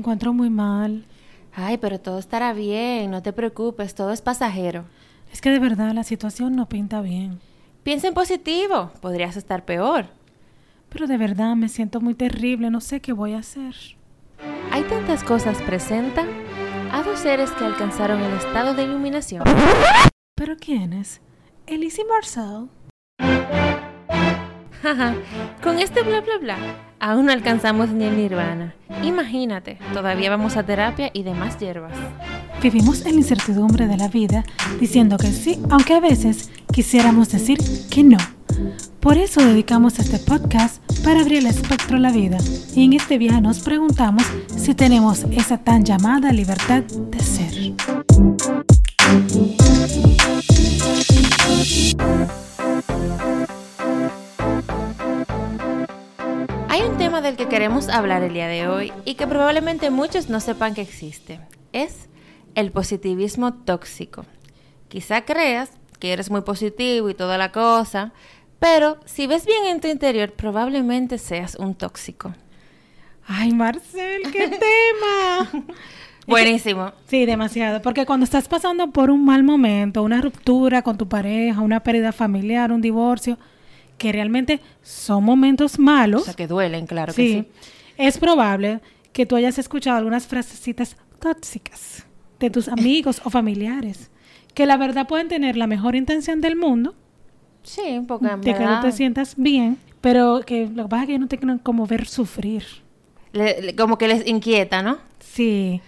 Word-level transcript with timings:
encuentro 0.00 0.32
muy 0.32 0.50
mal. 0.50 1.04
Ay, 1.54 1.78
pero 1.78 2.00
todo 2.00 2.18
estará 2.18 2.52
bien, 2.52 3.10
no 3.10 3.22
te 3.22 3.32
preocupes, 3.32 3.94
todo 3.94 4.12
es 4.12 4.22
pasajero. 4.22 4.84
Es 5.32 5.40
que 5.40 5.50
de 5.50 5.58
verdad 5.58 5.92
la 5.92 6.04
situación 6.04 6.56
no 6.56 6.68
pinta 6.68 7.00
bien. 7.00 7.38
Piensa 7.82 8.08
en 8.08 8.14
positivo, 8.14 8.90
podrías 9.00 9.36
estar 9.36 9.64
peor. 9.64 10.06
Pero 10.88 11.06
de 11.06 11.16
verdad 11.16 11.54
me 11.54 11.68
siento 11.68 12.00
muy 12.00 12.14
terrible, 12.14 12.70
no 12.70 12.80
sé 12.80 13.00
qué 13.00 13.12
voy 13.12 13.34
a 13.34 13.38
hacer. 13.38 13.74
Hay 14.72 14.82
tantas 14.84 15.22
cosas 15.22 15.60
presenta 15.62 16.24
a 16.92 17.02
dos 17.02 17.20
seres 17.20 17.50
que 17.52 17.64
alcanzaron 17.64 18.20
el 18.20 18.32
estado 18.34 18.74
de 18.74 18.84
iluminación. 18.84 19.44
¿Pero 20.34 20.56
quiénes? 20.56 21.20
Elise 21.66 22.02
y 22.02 22.04
Marcel. 22.06 22.68
Con 25.62 25.78
este 25.78 26.02
bla 26.02 26.20
bla 26.22 26.38
bla, 26.38 26.56
aún 27.00 27.26
no 27.26 27.32
alcanzamos 27.32 27.88
ni 27.90 28.04
el 28.04 28.16
nirvana. 28.16 28.74
Imagínate, 29.02 29.78
todavía 29.92 30.30
vamos 30.30 30.56
a 30.56 30.62
terapia 30.62 31.10
y 31.12 31.22
demás 31.22 31.58
hierbas. 31.58 31.92
Vivimos 32.62 33.06
en 33.06 33.12
la 33.12 33.18
incertidumbre 33.18 33.86
de 33.86 33.96
la 33.96 34.08
vida 34.08 34.44
diciendo 34.78 35.16
que 35.16 35.32
sí, 35.32 35.58
aunque 35.70 35.94
a 35.94 36.00
veces 36.00 36.50
quisiéramos 36.72 37.30
decir 37.30 37.58
que 37.90 38.04
no. 38.04 38.18
Por 39.00 39.16
eso 39.16 39.40
dedicamos 39.42 39.98
este 39.98 40.18
podcast 40.18 40.82
para 41.02 41.20
abrir 41.20 41.38
el 41.38 41.46
espectro 41.46 41.96
a 41.96 42.00
la 42.00 42.12
vida. 42.12 42.36
Y 42.74 42.84
en 42.84 42.92
este 42.92 43.16
viaje 43.16 43.40
nos 43.40 43.60
preguntamos 43.60 44.24
si 44.54 44.74
tenemos 44.74 45.24
esa 45.30 45.56
tan 45.58 45.84
llamada 45.84 46.32
libertad 46.32 46.82
de 46.82 47.20
ser. 47.20 47.74
Hay 56.70 56.82
un 56.82 56.98
tema 56.98 57.20
del 57.20 57.34
que 57.34 57.48
queremos 57.48 57.88
hablar 57.88 58.22
el 58.22 58.32
día 58.32 58.46
de 58.46 58.68
hoy 58.68 58.92
y 59.04 59.14
que 59.14 59.26
probablemente 59.26 59.90
muchos 59.90 60.28
no 60.28 60.38
sepan 60.38 60.72
que 60.72 60.82
existe. 60.82 61.40
Es 61.72 62.08
el 62.54 62.70
positivismo 62.70 63.52
tóxico. 63.52 64.24
Quizá 64.86 65.22
creas 65.22 65.72
que 65.98 66.12
eres 66.12 66.30
muy 66.30 66.42
positivo 66.42 67.10
y 67.10 67.14
toda 67.14 67.38
la 67.38 67.50
cosa, 67.50 68.12
pero 68.60 68.98
si 69.04 69.26
ves 69.26 69.46
bien 69.46 69.64
en 69.66 69.80
tu 69.80 69.88
interior, 69.88 70.30
probablemente 70.30 71.18
seas 71.18 71.56
un 71.56 71.74
tóxico. 71.74 72.36
Ay, 73.26 73.52
Marcel, 73.52 74.30
qué 74.30 74.46
tema. 75.50 75.64
Buenísimo. 76.28 76.92
Sí, 77.08 77.26
demasiado. 77.26 77.82
Porque 77.82 78.06
cuando 78.06 78.22
estás 78.22 78.46
pasando 78.46 78.92
por 78.92 79.10
un 79.10 79.24
mal 79.24 79.42
momento, 79.42 80.04
una 80.04 80.20
ruptura 80.22 80.82
con 80.82 80.96
tu 80.96 81.08
pareja, 81.08 81.62
una 81.62 81.80
pérdida 81.80 82.12
familiar, 82.12 82.70
un 82.70 82.80
divorcio, 82.80 83.38
que 84.00 84.12
realmente 84.12 84.60
son 84.82 85.22
momentos 85.24 85.78
malos. 85.78 86.22
O 86.22 86.24
sea, 86.24 86.32
que 86.34 86.46
duelen, 86.46 86.86
claro 86.86 87.12
que 87.12 87.22
sí. 87.22 87.44
Es 87.98 88.16
probable 88.16 88.80
que 89.12 89.26
tú 89.26 89.36
hayas 89.36 89.58
escuchado 89.58 89.98
algunas 89.98 90.26
frasecitas 90.26 90.96
tóxicas 91.18 92.06
de 92.38 92.48
tus 92.48 92.68
amigos 92.68 93.20
o 93.24 93.28
familiares, 93.28 94.10
que 94.54 94.64
la 94.64 94.78
verdad 94.78 95.06
pueden 95.06 95.28
tener 95.28 95.58
la 95.58 95.66
mejor 95.66 95.96
intención 95.96 96.40
del 96.40 96.56
mundo. 96.56 96.94
Sí, 97.62 97.82
un 97.98 98.06
poco 98.06 98.26
en 98.26 98.40
De 98.40 98.54
que 98.54 98.64
no 98.64 98.80
te 98.80 98.90
sientas 98.90 99.34
bien, 99.36 99.76
pero 100.00 100.40
que 100.46 100.66
lo 100.66 100.84
que 100.84 100.88
pasa 100.88 101.02
es 101.02 101.08
que 101.08 101.18
no 101.18 101.28
te 101.28 101.36
quieren 101.36 101.58
como 101.58 101.86
ver 101.86 102.06
sufrir. 102.06 102.64
Le- 103.34 103.60
le- 103.60 103.76
como 103.76 103.98
que 103.98 104.08
les 104.08 104.26
inquieta, 104.26 104.82
¿no? 104.82 104.96
Sí. 105.18 105.82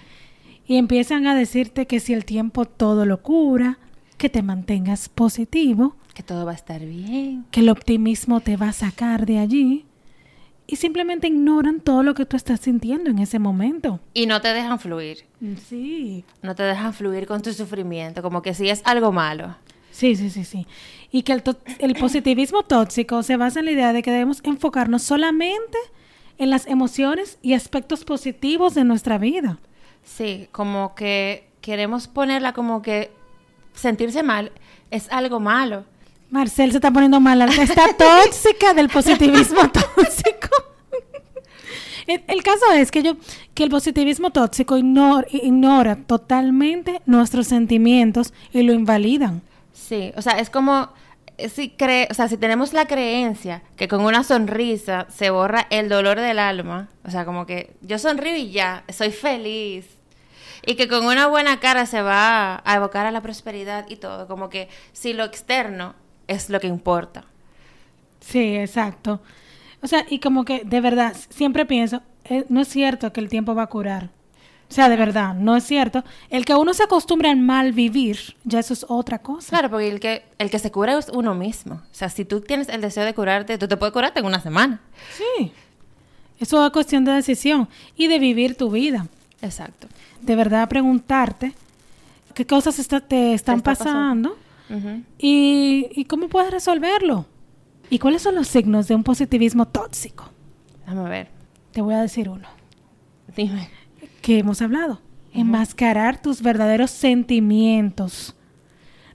Y 0.67 0.77
empiezan 0.77 1.27
a 1.27 1.35
decirte 1.35 1.87
que 1.87 1.99
si 1.99 2.13
el 2.13 2.27
tiempo 2.27 2.67
todo 2.67 3.07
lo 3.07 3.23
cura, 3.23 3.79
que 4.19 4.29
te 4.29 4.43
mantengas 4.43 5.09
positivo, 5.09 5.97
Que 6.15 6.23
todo 6.23 6.45
va 6.45 6.53
a 6.53 6.55
estar 6.55 6.81
bien. 6.81 7.45
que 7.51 7.61
el 7.61 7.69
optimismo 7.71 8.41
te 8.41 8.57
va 8.57 8.69
a 8.69 8.73
sacar 8.73 9.25
de 9.27 9.39
allí. 9.39 9.87
Y 10.67 10.77
simplemente 10.77 11.27
ignoran 11.27 11.81
todo 11.81 12.03
lo 12.03 12.15
que 12.15 12.25
tú 12.25 12.37
estás 12.37 12.61
sintiendo 12.61 13.11
en 13.11 13.19
ese 13.19 13.39
momento. 13.39 13.99
Y 14.15 14.27
no 14.27 14.41
te 14.41 14.49
dejan 14.55 14.79
fluir. 14.79 15.25
Sí. 15.69 16.25
No 16.41 16.55
te 16.55 16.63
dejan 16.63 16.95
fluir 16.95 17.27
con 17.27 17.43
tu 17.43 17.53
sufrimiento, 17.53 18.23
como 18.23 18.43
que 18.43 18.55
si 18.55 18.69
es 18.69 18.81
algo 18.85 19.11
malo. 19.13 19.57
Sí, 19.91 20.15
sí, 20.17 20.31
sí, 20.31 20.45
sí. 20.45 20.67
Y 21.11 21.23
que 21.23 21.33
el, 21.33 21.43
to- 21.43 21.59
el 21.79 21.95
positivismo 21.95 22.63
tóxico 22.63 23.23
se 23.23 23.37
basa 23.37 23.59
en 23.59 23.67
la 23.67 23.73
idea 23.73 23.93
de 23.93 24.03
que 24.03 24.11
debemos 24.11 24.41
enfocarnos 24.45 25.03
solamente 25.03 25.77
en 26.39 26.49
las 26.49 26.67
emociones 26.67 27.39
y 27.43 27.53
aspectos 27.55 28.05
positivos 28.05 28.75
de 28.75 28.85
nuestra 28.85 29.19
vida. 29.19 29.59
Sí, 30.05 30.49
como 30.53 30.95
que 30.95 31.49
queremos 31.61 32.09
ponerla 32.09 32.53
como 32.55 32.81
que 32.83 33.11
sentirse 33.75 34.23
mal 34.23 34.53
es 34.91 35.11
algo 35.13 35.41
malo. 35.41 35.85
Marcel 36.33 36.71
se 36.73 36.79
está 36.79 36.91
poniendo 36.91 37.21
mal. 37.21 37.41
Está 37.43 37.95
tóxica 37.99 38.75
del 38.75 38.89
positivismo 38.89 39.71
tóxico. 39.71 40.49
El, 42.07 42.25
el 42.27 42.43
caso 42.43 42.73
es 42.75 42.91
que 42.91 43.03
yo 43.03 43.17
que 43.55 43.63
el 43.63 43.71
positivismo 43.71 44.31
tóxico 44.31 44.77
ignor- 44.77 45.27
ignora 45.31 45.97
totalmente 45.97 47.01
nuestros 47.07 47.47
sentimientos 47.47 48.33
y 48.53 48.63
lo 48.63 48.73
invalidan. 48.73 49.43
Sí, 49.73 50.13
o 50.17 50.23
sea, 50.23 50.39
es 50.39 50.51
como 50.51 50.89
eh, 51.37 51.49
si 51.49 51.69
cree, 51.69 52.09
o 52.11 52.15
sea, 52.15 52.27
si 52.29 52.37
tenemos 52.39 52.73
la 52.73 52.87
creencia 52.87 53.63
que 53.77 53.87
con 53.89 54.01
una 54.01 54.25
sonrisa 54.25 55.07
se 55.15 55.31
borra 55.31 55.67
el 55.71 55.89
dolor 55.89 56.19
del 56.19 56.39
alma, 56.41 56.89
o 57.05 57.11
sea, 57.11 57.25
como 57.25 57.47
que 57.47 57.75
yo 57.83 57.99
sonrío 57.99 58.37
y 58.37 58.51
ya, 58.51 58.85
soy 58.93 59.11
feliz. 59.13 59.87
Y 60.65 60.77
que 60.77 60.87
con 60.89 61.05
una 61.05 61.27
buena 61.27 61.59
cara 61.61 61.87
se 61.87 62.03
va 62.03 62.63
a 62.65 62.77
evocar 62.77 63.05
a 63.05 63.11
la 63.11 63.21
prosperidad 63.21 63.85
y 63.89 63.97
todo, 63.97 64.27
como 64.29 64.49
que 64.49 64.69
si 64.93 65.13
lo 65.13 65.25
externo 65.25 65.95
es 66.33 66.51
lo 66.51 66.61
que 66.61 66.67
importa. 66.67 67.25
Sí, 68.21 68.57
exacto. 68.57 69.21
O 69.83 69.87
sea, 69.89 70.07
y 70.09 70.19
como 70.21 70.45
que 70.45 70.63
de 70.65 70.81
verdad, 70.81 71.17
siempre 71.31 71.67
pienso, 71.67 72.03
eh, 72.25 72.45
no 72.49 72.61
es 72.61 72.69
cierto 72.69 73.13
que 73.13 73.21
el 73.21 73.29
tiempo 73.29 73.55
va 73.55 73.65
a 73.65 73.67
curar. 73.69 74.11
O 74.71 74.75
sea, 74.75 74.89
de 74.89 74.97
verdad, 74.97 75.35
no 75.35 75.55
es 75.57 75.65
cierto. 75.65 76.03
El 76.31 76.47
que 76.47 76.55
uno 76.55 76.73
se 76.73 76.83
acostumbra 76.85 77.31
al 77.31 77.37
mal 77.37 77.73
vivir, 77.73 78.37
ya 78.45 78.59
eso 78.61 78.73
es 78.73 78.87
otra 78.89 79.19
cosa. 79.19 79.51
Claro, 79.51 79.69
porque 79.69 79.89
el 79.89 80.01
que, 80.01 80.23
el 80.39 80.51
que 80.51 80.59
se 80.59 80.71
cura 80.71 80.97
es 80.97 81.11
uno 81.11 81.35
mismo. 81.35 81.75
O 81.75 81.81
sea, 81.95 82.09
si 82.09 82.25
tú 82.25 82.41
tienes 82.41 82.71
el 82.71 82.81
deseo 82.81 83.05
de 83.05 83.13
curarte, 83.13 83.59
tú 83.59 83.69
te 83.69 83.77
puedes 83.77 83.93
curarte 83.93 84.21
en 84.21 84.27
una 84.27 84.41
semana. 84.41 84.81
Sí. 85.17 85.53
Eso 86.41 86.65
es 86.65 86.73
cuestión 86.73 87.05
de 87.05 87.13
decisión 87.13 87.69
y 87.97 88.07
de 88.09 88.19
vivir 88.19 88.57
tu 88.57 88.71
vida. 88.71 89.07
Exacto. 89.43 89.89
De 90.23 90.37
verdad, 90.37 90.69
preguntarte 90.69 91.53
qué 92.35 92.47
cosas 92.47 92.79
está- 92.79 93.01
te 93.01 93.35
están 93.35 93.59
está 93.59 93.73
pasando? 93.73 94.31
pasando 94.31 94.42
Y, 95.19 95.89
y 95.95 96.05
cómo 96.07 96.29
puedes 96.29 96.51
resolverlo. 96.51 97.27
¿Y 97.91 97.99
cuáles 97.99 98.23
son 98.23 98.35
los 98.35 98.49
signos 98.49 98.89
de 98.89 98.95
un 98.95 99.03
positivismo 99.05 99.67
tóxico? 99.67 100.31
Déjame 100.81 101.09
ver. 101.11 101.29
Te 101.73 101.83
voy 101.83 101.95
a 101.95 102.01
decir 102.01 102.29
uno. 102.29 102.49
Dime. 103.37 103.69
que 104.21 104.39
hemos 104.39 104.63
hablado. 104.63 105.01
Enmascarar 105.35 106.21
tus 106.21 106.43
verdaderos 106.43 106.91
sentimientos. 106.91 108.35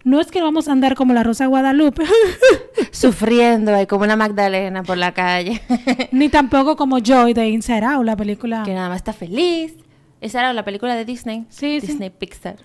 No 0.04 0.22
es 0.22 0.28
que 0.32 0.42
vamos 0.42 0.68
a 0.68 0.72
andar 0.72 0.96
como 0.96 1.14
la 1.14 1.22
Rosa 1.24 1.48
Guadalupe, 1.48 2.04
Sufriendo 2.92 3.76
ahí 3.76 3.86
como 3.88 4.04
una 4.06 4.16
Magdalena 4.16 4.82
por 4.84 4.98
la 4.98 5.12
calle. 5.14 5.62
ni 6.12 6.30
tampoco 6.30 6.76
como 6.76 7.00
Joy 7.00 7.34
de 7.34 7.50
Inside 7.50 7.84
Out, 7.84 8.06
la 8.06 8.16
película. 8.16 8.64
que 8.64 8.74
nada 8.74 8.90
más 8.90 8.98
está 8.98 9.12
feliz. 9.14 9.76
Esa 10.22 10.40
era 10.40 10.54
la 10.54 10.64
película 10.64 10.96
de 10.96 11.04
Disney. 11.06 11.46
Sí, 11.50 11.82
sí. 11.82 11.88
Disney 11.88 12.10
Pixar. 12.10 12.56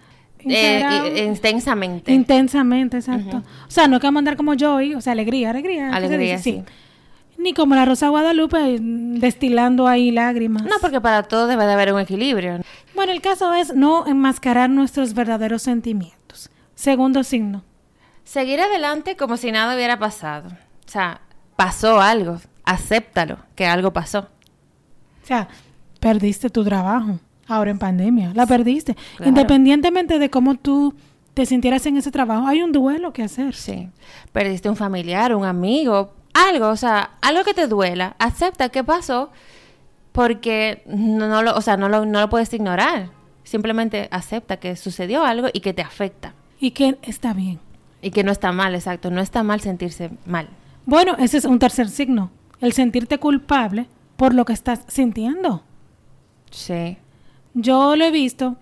Eh, 0.46 1.12
i- 1.16 1.20
intensamente. 1.22 2.12
Intensamente, 2.12 2.96
exacto. 2.98 3.38
O 3.66 3.70
sea, 3.70 3.86
no 3.86 4.00
que 4.00 4.06
vamos 4.06 4.18
a 4.18 4.20
andar 4.20 4.36
como 4.36 4.54
Joy, 4.54 4.94
o 4.94 5.00
sea, 5.00 5.12
alegría, 5.12 5.50
alegría. 5.50 5.86
¿qué 5.86 5.90
se 5.90 5.96
Alegría, 5.96 6.38
sí. 6.38 6.62
Ni 7.38 7.54
como 7.54 7.74
la 7.74 7.84
Rosa 7.84 8.08
Guadalupe 8.08 8.78
mm, 8.80 9.14
destilando 9.18 9.88
ahí 9.88 10.10
lágrimas. 10.10 10.62
no, 10.64 10.76
porque 10.80 11.00
para 11.00 11.22
todo 11.24 11.46
debe 11.46 11.66
de 11.66 11.72
haber 11.72 11.92
un 11.92 12.00
equilibrio. 12.00 12.60
Bueno, 12.94 13.12
el 13.12 13.20
caso 13.20 13.52
es 13.54 13.74
no 13.74 14.06
enmascarar 14.06 14.70
nuestros 14.70 15.14
verdaderos 15.14 15.62
sentimientos. 15.62 16.50
Segundo 16.74 17.24
signo. 17.24 17.64
Seguir 18.24 18.60
adelante 18.60 19.16
como 19.16 19.36
si 19.36 19.50
nada 19.50 19.74
hubiera 19.74 19.98
pasado. 19.98 20.48
O 20.86 20.88
sea, 20.90 21.20
pasó 21.56 22.00
algo. 22.00 22.40
Acéptalo, 22.64 23.38
que 23.56 23.66
algo 23.66 23.92
pasó. 23.92 24.28
O 25.22 25.26
sea, 25.26 25.48
perdiste 26.00 26.48
tu 26.50 26.62
trabajo 26.64 27.18
ahora 27.54 27.70
en 27.70 27.78
pandemia. 27.78 28.32
La 28.34 28.46
perdiste. 28.46 28.94
Claro. 29.16 29.28
Independientemente 29.28 30.18
de 30.18 30.30
cómo 30.30 30.56
tú 30.56 30.94
te 31.34 31.46
sintieras 31.46 31.84
en 31.86 31.96
ese 31.96 32.10
trabajo, 32.10 32.46
hay 32.46 32.62
un 32.62 32.72
duelo 32.72 33.12
que 33.12 33.22
hacer. 33.22 33.54
Sí. 33.54 33.88
Perdiste 34.32 34.68
un 34.68 34.76
familiar, 34.76 35.34
un 35.34 35.44
amigo, 35.44 36.12
algo, 36.34 36.68
o 36.68 36.76
sea, 36.76 37.12
algo 37.20 37.44
que 37.44 37.54
te 37.54 37.66
duela. 37.66 38.16
Acepta 38.18 38.68
qué 38.68 38.84
pasó 38.84 39.30
porque 40.12 40.82
no, 40.86 41.28
no 41.28 41.42
lo, 41.42 41.54
o 41.56 41.60
sea, 41.60 41.76
no 41.76 41.88
lo, 41.88 42.04
no 42.04 42.20
lo 42.20 42.28
puedes 42.28 42.52
ignorar. 42.52 43.10
Simplemente 43.44 44.08
acepta 44.10 44.58
que 44.58 44.76
sucedió 44.76 45.24
algo 45.24 45.48
y 45.52 45.60
que 45.60 45.72
te 45.72 45.82
afecta. 45.82 46.34
Y 46.60 46.72
que 46.72 46.98
está 47.02 47.32
bien. 47.32 47.58
Y 48.00 48.10
que 48.10 48.24
no 48.24 48.32
está 48.32 48.52
mal, 48.52 48.74
exacto. 48.74 49.10
No 49.10 49.20
está 49.20 49.42
mal 49.42 49.60
sentirse 49.60 50.10
mal. 50.26 50.48
Bueno, 50.86 51.16
ese 51.18 51.38
es 51.38 51.44
un 51.44 51.58
tercer 51.58 51.88
signo. 51.88 52.30
El 52.60 52.72
sentirte 52.72 53.18
culpable 53.18 53.86
por 54.16 54.34
lo 54.34 54.44
que 54.44 54.52
estás 54.52 54.84
sintiendo. 54.86 55.64
Sí. 56.50 56.98
Yo 57.54 57.96
lo 57.96 58.04
he 58.04 58.10
visto, 58.10 58.56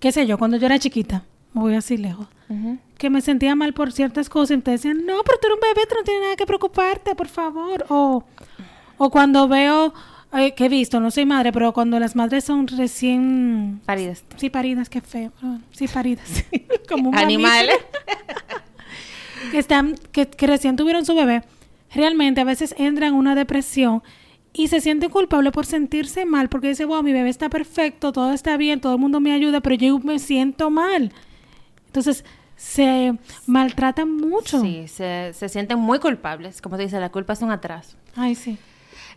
qué 0.00 0.12
sé 0.12 0.26
yo, 0.26 0.38
cuando 0.38 0.56
yo 0.56 0.66
era 0.66 0.78
chiquita, 0.78 1.24
me 1.52 1.62
voy 1.62 1.74
así 1.74 1.96
lejos, 1.96 2.26
que 2.98 3.10
me 3.10 3.20
sentía 3.20 3.54
mal 3.54 3.72
por 3.72 3.92
ciertas 3.92 4.28
cosas 4.28 4.58
y 4.58 4.60
te 4.60 4.72
decían, 4.72 5.06
no, 5.06 5.14
pero 5.24 5.38
tú 5.40 5.46
eres 5.46 5.54
un 5.56 5.60
bebé, 5.60 5.86
tú 5.88 5.94
no 5.96 6.02
tienes 6.02 6.22
nada 6.22 6.36
que 6.36 6.46
preocuparte, 6.46 7.14
por 7.14 7.28
favor. 7.28 7.84
O, 7.88 8.24
o 8.98 9.10
cuando 9.10 9.48
veo 9.48 9.92
eh, 10.32 10.54
que 10.54 10.66
he 10.66 10.68
visto, 10.68 11.00
no 11.00 11.10
soy 11.10 11.24
madre, 11.24 11.52
pero 11.52 11.72
cuando 11.72 11.98
las 11.98 12.16
madres 12.16 12.44
son 12.44 12.66
recién... 12.66 13.80
Paridas. 13.86 14.24
Sí, 14.36 14.50
paridas, 14.50 14.88
qué 14.88 15.00
feo. 15.00 15.32
Sí, 15.72 15.88
paridas. 15.88 16.44
Como 16.88 17.10
un 17.10 17.16
Animales. 17.16 17.76
que 19.50 19.58
están 19.58 19.94
que, 20.12 20.26
que 20.26 20.46
recién 20.46 20.76
tuvieron 20.76 21.04
su 21.04 21.14
bebé, 21.14 21.42
realmente 21.94 22.40
a 22.40 22.44
veces 22.44 22.74
entran 22.78 23.10
en 23.10 23.14
una 23.14 23.34
depresión 23.34 24.02
y 24.56 24.68
se 24.68 24.80
sienten 24.80 25.10
culpables 25.10 25.52
por 25.52 25.66
sentirse 25.66 26.24
mal 26.24 26.48
porque 26.48 26.68
dice, 26.68 26.84
wow, 26.84 27.02
mi 27.02 27.12
bebé 27.12 27.28
está 27.28 27.48
perfecto, 27.48 28.12
todo 28.12 28.32
está 28.32 28.56
bien, 28.56 28.80
todo 28.80 28.94
el 28.94 28.98
mundo 29.00 29.20
me 29.20 29.32
ayuda, 29.32 29.60
pero 29.60 29.74
yo 29.76 29.98
me 29.98 30.18
siento 30.18 30.70
mal. 30.70 31.12
Entonces, 31.86 32.24
se 32.56 33.14
maltratan 33.46 34.16
mucho. 34.16 34.60
Sí, 34.60 34.88
se, 34.88 35.32
se 35.34 35.48
sienten 35.48 35.78
muy 35.78 35.98
culpables. 35.98 36.62
Como 36.62 36.76
te 36.76 36.84
dice, 36.84 36.98
la 37.00 37.10
culpa 37.10 37.34
es 37.34 37.42
un 37.42 37.50
atraso. 37.50 37.96
Ay, 38.14 38.34
sí. 38.34 38.56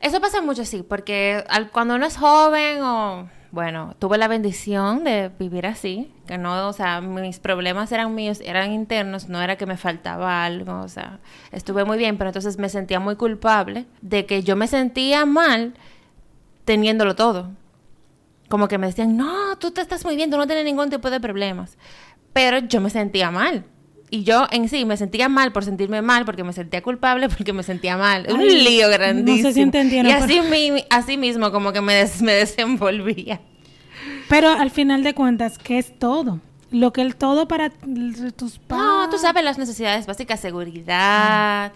Eso 0.02 0.20
pasa 0.22 0.42
mucho, 0.42 0.66
sí, 0.66 0.84
porque 0.88 1.44
al- 1.50 1.72
cuando 1.72 1.96
uno 1.96 2.06
es 2.06 2.18
joven 2.18 2.82
o, 2.82 3.30
bueno, 3.52 3.96
tuve 3.98 4.18
la 4.18 4.28
bendición 4.28 5.04
de 5.04 5.32
vivir 5.40 5.66
así, 5.66 6.12
que 6.28 6.38
no, 6.38 6.68
o 6.68 6.74
sea, 6.74 7.02
mis 7.02 7.40
problemas 7.40 7.92
eran 7.92 8.14
míos, 8.14 8.42
eran 8.46 8.72
internos, 8.72 9.28
no 9.28 9.42
era 9.42 9.58
que 9.58 9.66
me 9.66 9.76
faltaba 9.76 10.46
algo, 10.46 10.82
o 10.82 10.88
sea, 10.88 11.20
estuve 11.52 11.84
muy 11.84 11.98
bien, 11.98 12.18
pero 12.18 12.30
entonces 12.30 12.60
me 12.60 12.70
sentía 12.70 13.00
muy 13.00 13.16
culpable 13.16 13.86
de 14.02 14.26
que 14.28 14.44
yo 14.44 14.56
me 14.56 14.68
sentía 14.68 15.26
mal 15.26 15.74
teniéndolo 16.66 17.16
todo. 17.16 17.50
Como 18.50 18.68
que 18.68 18.78
me 18.78 18.88
decían, 18.88 19.18
no, 19.18 19.58
tú 19.58 19.72
te 19.72 19.82
estás 19.82 20.06
muy 20.06 20.16
bien, 20.16 20.30
tú 20.30 20.38
no 20.38 20.48
tienes 20.48 20.66
ningún 20.66 20.90
tipo 20.90 21.10
de 21.10 21.20
problemas. 21.20 21.78
Pero 22.34 22.60
yo 22.60 22.82
me 22.82 22.90
sentía 22.90 23.32
mal. 23.32 23.66
Y 24.12 24.24
yo 24.24 24.48
en 24.52 24.68
sí 24.70 24.86
me 24.86 24.98
sentía 24.98 25.30
mal 25.30 25.52
por 25.52 25.64
sentirme 25.64 26.02
mal, 26.02 26.26
porque 26.26 26.44
me 26.44 26.54
sentía 26.54 26.82
culpable, 26.82 27.30
porque 27.38 27.54
me 27.54 27.64
sentía 27.64 27.96
mal. 27.98 28.26
Un 28.32 28.40
lío 28.48 28.88
no 28.88 28.92
sé 28.94 28.98
grandísimo. 28.98 29.52
si 29.52 29.62
entendieron, 29.62 30.10
y 30.10 30.14
así, 30.14 30.42
mi- 30.42 30.84
así 30.90 31.18
mismo 31.18 31.52
como 31.52 31.72
que 31.74 31.82
me, 31.82 31.94
des- 31.94 32.22
me 32.22 32.34
desenvolvía. 32.34 33.40
Pero 34.28 34.50
al 34.50 34.72
final 34.72 35.04
de 35.04 35.14
cuentas, 35.14 35.58
¿qué 35.58 35.78
es 35.78 35.98
todo? 36.00 36.40
Lo 36.72 36.94
que 36.94 37.02
el 37.02 37.16
todo 37.16 37.48
para 37.48 37.70
tus 37.72 38.60
padres. 38.60 38.86
No, 38.86 39.10
tú 39.10 39.18
sabes 39.18 39.44
las 39.44 39.58
necesidades 39.58 40.06
básicas, 40.06 40.40
seguridad, 40.40 41.72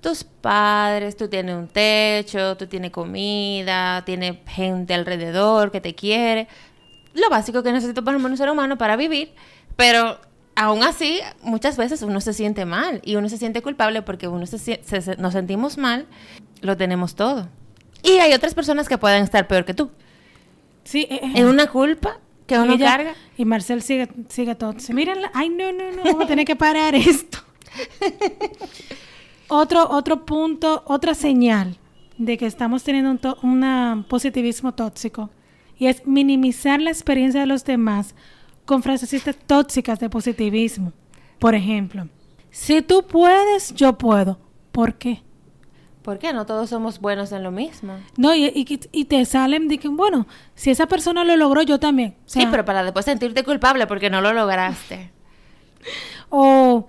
tus 0.00 0.24
padres, 0.24 1.16
tú 1.16 1.28
tienes 1.28 1.54
un 1.54 1.68
techo, 1.68 2.56
tú 2.56 2.66
tienes 2.66 2.90
comida, 2.90 4.02
tienes 4.06 4.36
gente 4.46 4.94
alrededor 4.94 5.70
que 5.70 5.80
te 5.80 5.94
quiere. 5.94 6.48
Lo 7.14 7.28
básico 7.28 7.62
que 7.62 7.72
necesita 7.72 8.00
por 8.02 8.14
lo 8.14 8.18
menos 8.18 8.32
un 8.32 8.38
ser 8.38 8.50
humano 8.50 8.78
para 8.78 8.96
vivir, 8.96 9.34
pero 9.76 10.18
aún 10.54 10.82
así 10.82 11.20
muchas 11.42 11.76
veces 11.76 12.02
uno 12.02 12.20
se 12.20 12.32
siente 12.32 12.64
mal 12.64 13.00
y 13.04 13.16
uno 13.16 13.28
se 13.28 13.38
siente 13.38 13.62
culpable 13.62 14.02
porque 14.02 14.28
uno 14.28 14.46
se, 14.46 14.58
se- 14.58 14.82
se- 14.84 15.16
nos 15.16 15.32
sentimos 15.32 15.78
mal, 15.78 16.06
lo 16.60 16.76
tenemos 16.76 17.14
todo. 17.14 17.48
Y 18.02 18.18
hay 18.18 18.32
otras 18.34 18.54
personas 18.54 18.88
que 18.88 18.98
pueden 18.98 19.22
estar 19.24 19.46
peor 19.46 19.64
que 19.64 19.74
tú. 19.74 19.90
Sí, 20.84 21.06
eh, 21.08 21.20
eh. 21.22 21.32
En 21.36 21.46
una 21.46 21.68
culpa 21.68 22.18
que 22.46 22.58
uno 22.58 22.74
Ella- 22.74 22.86
carga. 22.86 23.14
Y 23.38 23.44
Marcel 23.44 23.82
sigue, 23.82 24.08
sigue 24.28 24.54
todo. 24.54 24.74
Se 24.78 24.92
miren, 24.92 25.22
la- 25.22 25.30
ay, 25.34 25.48
no, 25.48 25.72
no, 25.72 25.90
no, 25.92 26.02
vamos 26.04 26.24
a 26.24 26.26
tener 26.26 26.44
que 26.44 26.56
parar 26.56 26.94
esto. 26.94 27.38
otro, 29.48 29.88
otro 29.90 30.24
punto, 30.24 30.82
otra 30.86 31.14
señal 31.14 31.76
de 32.18 32.36
que 32.38 32.46
estamos 32.46 32.82
teniendo 32.84 33.10
un, 33.10 33.18
to- 33.18 33.38
una 33.42 34.04
positivismo 34.08 34.72
tóxico 34.74 35.30
y 35.78 35.86
es 35.86 36.06
minimizar 36.06 36.80
la 36.80 36.90
experiencia 36.90 37.40
de 37.40 37.46
los 37.46 37.64
demás 37.64 38.14
con 38.64 38.82
frasecitas 38.82 39.36
tóxicas 39.46 39.98
de 40.00 40.08
positivismo. 40.10 40.92
Por 41.38 41.54
ejemplo, 41.54 42.08
si 42.50 42.82
tú 42.82 43.04
puedes, 43.06 43.74
yo 43.74 43.98
puedo. 43.98 44.38
¿Por 44.70 44.94
qué? 44.94 45.22
¿Por 46.02 46.18
qué 46.18 46.32
no 46.32 46.46
todos 46.46 46.70
somos 46.70 47.00
buenos 47.00 47.30
en 47.30 47.42
lo 47.44 47.52
mismo? 47.52 47.94
No, 48.16 48.34
y, 48.34 48.46
y, 48.46 48.80
y 48.90 49.04
te 49.04 49.24
salen 49.24 49.68
que, 49.68 49.88
bueno, 49.88 50.26
si 50.54 50.70
esa 50.70 50.86
persona 50.86 51.22
lo 51.24 51.36
logró, 51.36 51.62
yo 51.62 51.78
también. 51.78 52.16
O 52.18 52.22
Sí, 52.26 52.40
sea, 52.40 52.50
pero 52.50 52.64
para 52.64 52.82
después 52.82 53.04
sentirte 53.04 53.44
culpable 53.44 53.86
porque 53.86 54.10
no 54.10 54.20
lo 54.20 54.32
lograste. 54.32 55.10
O, 56.34 56.88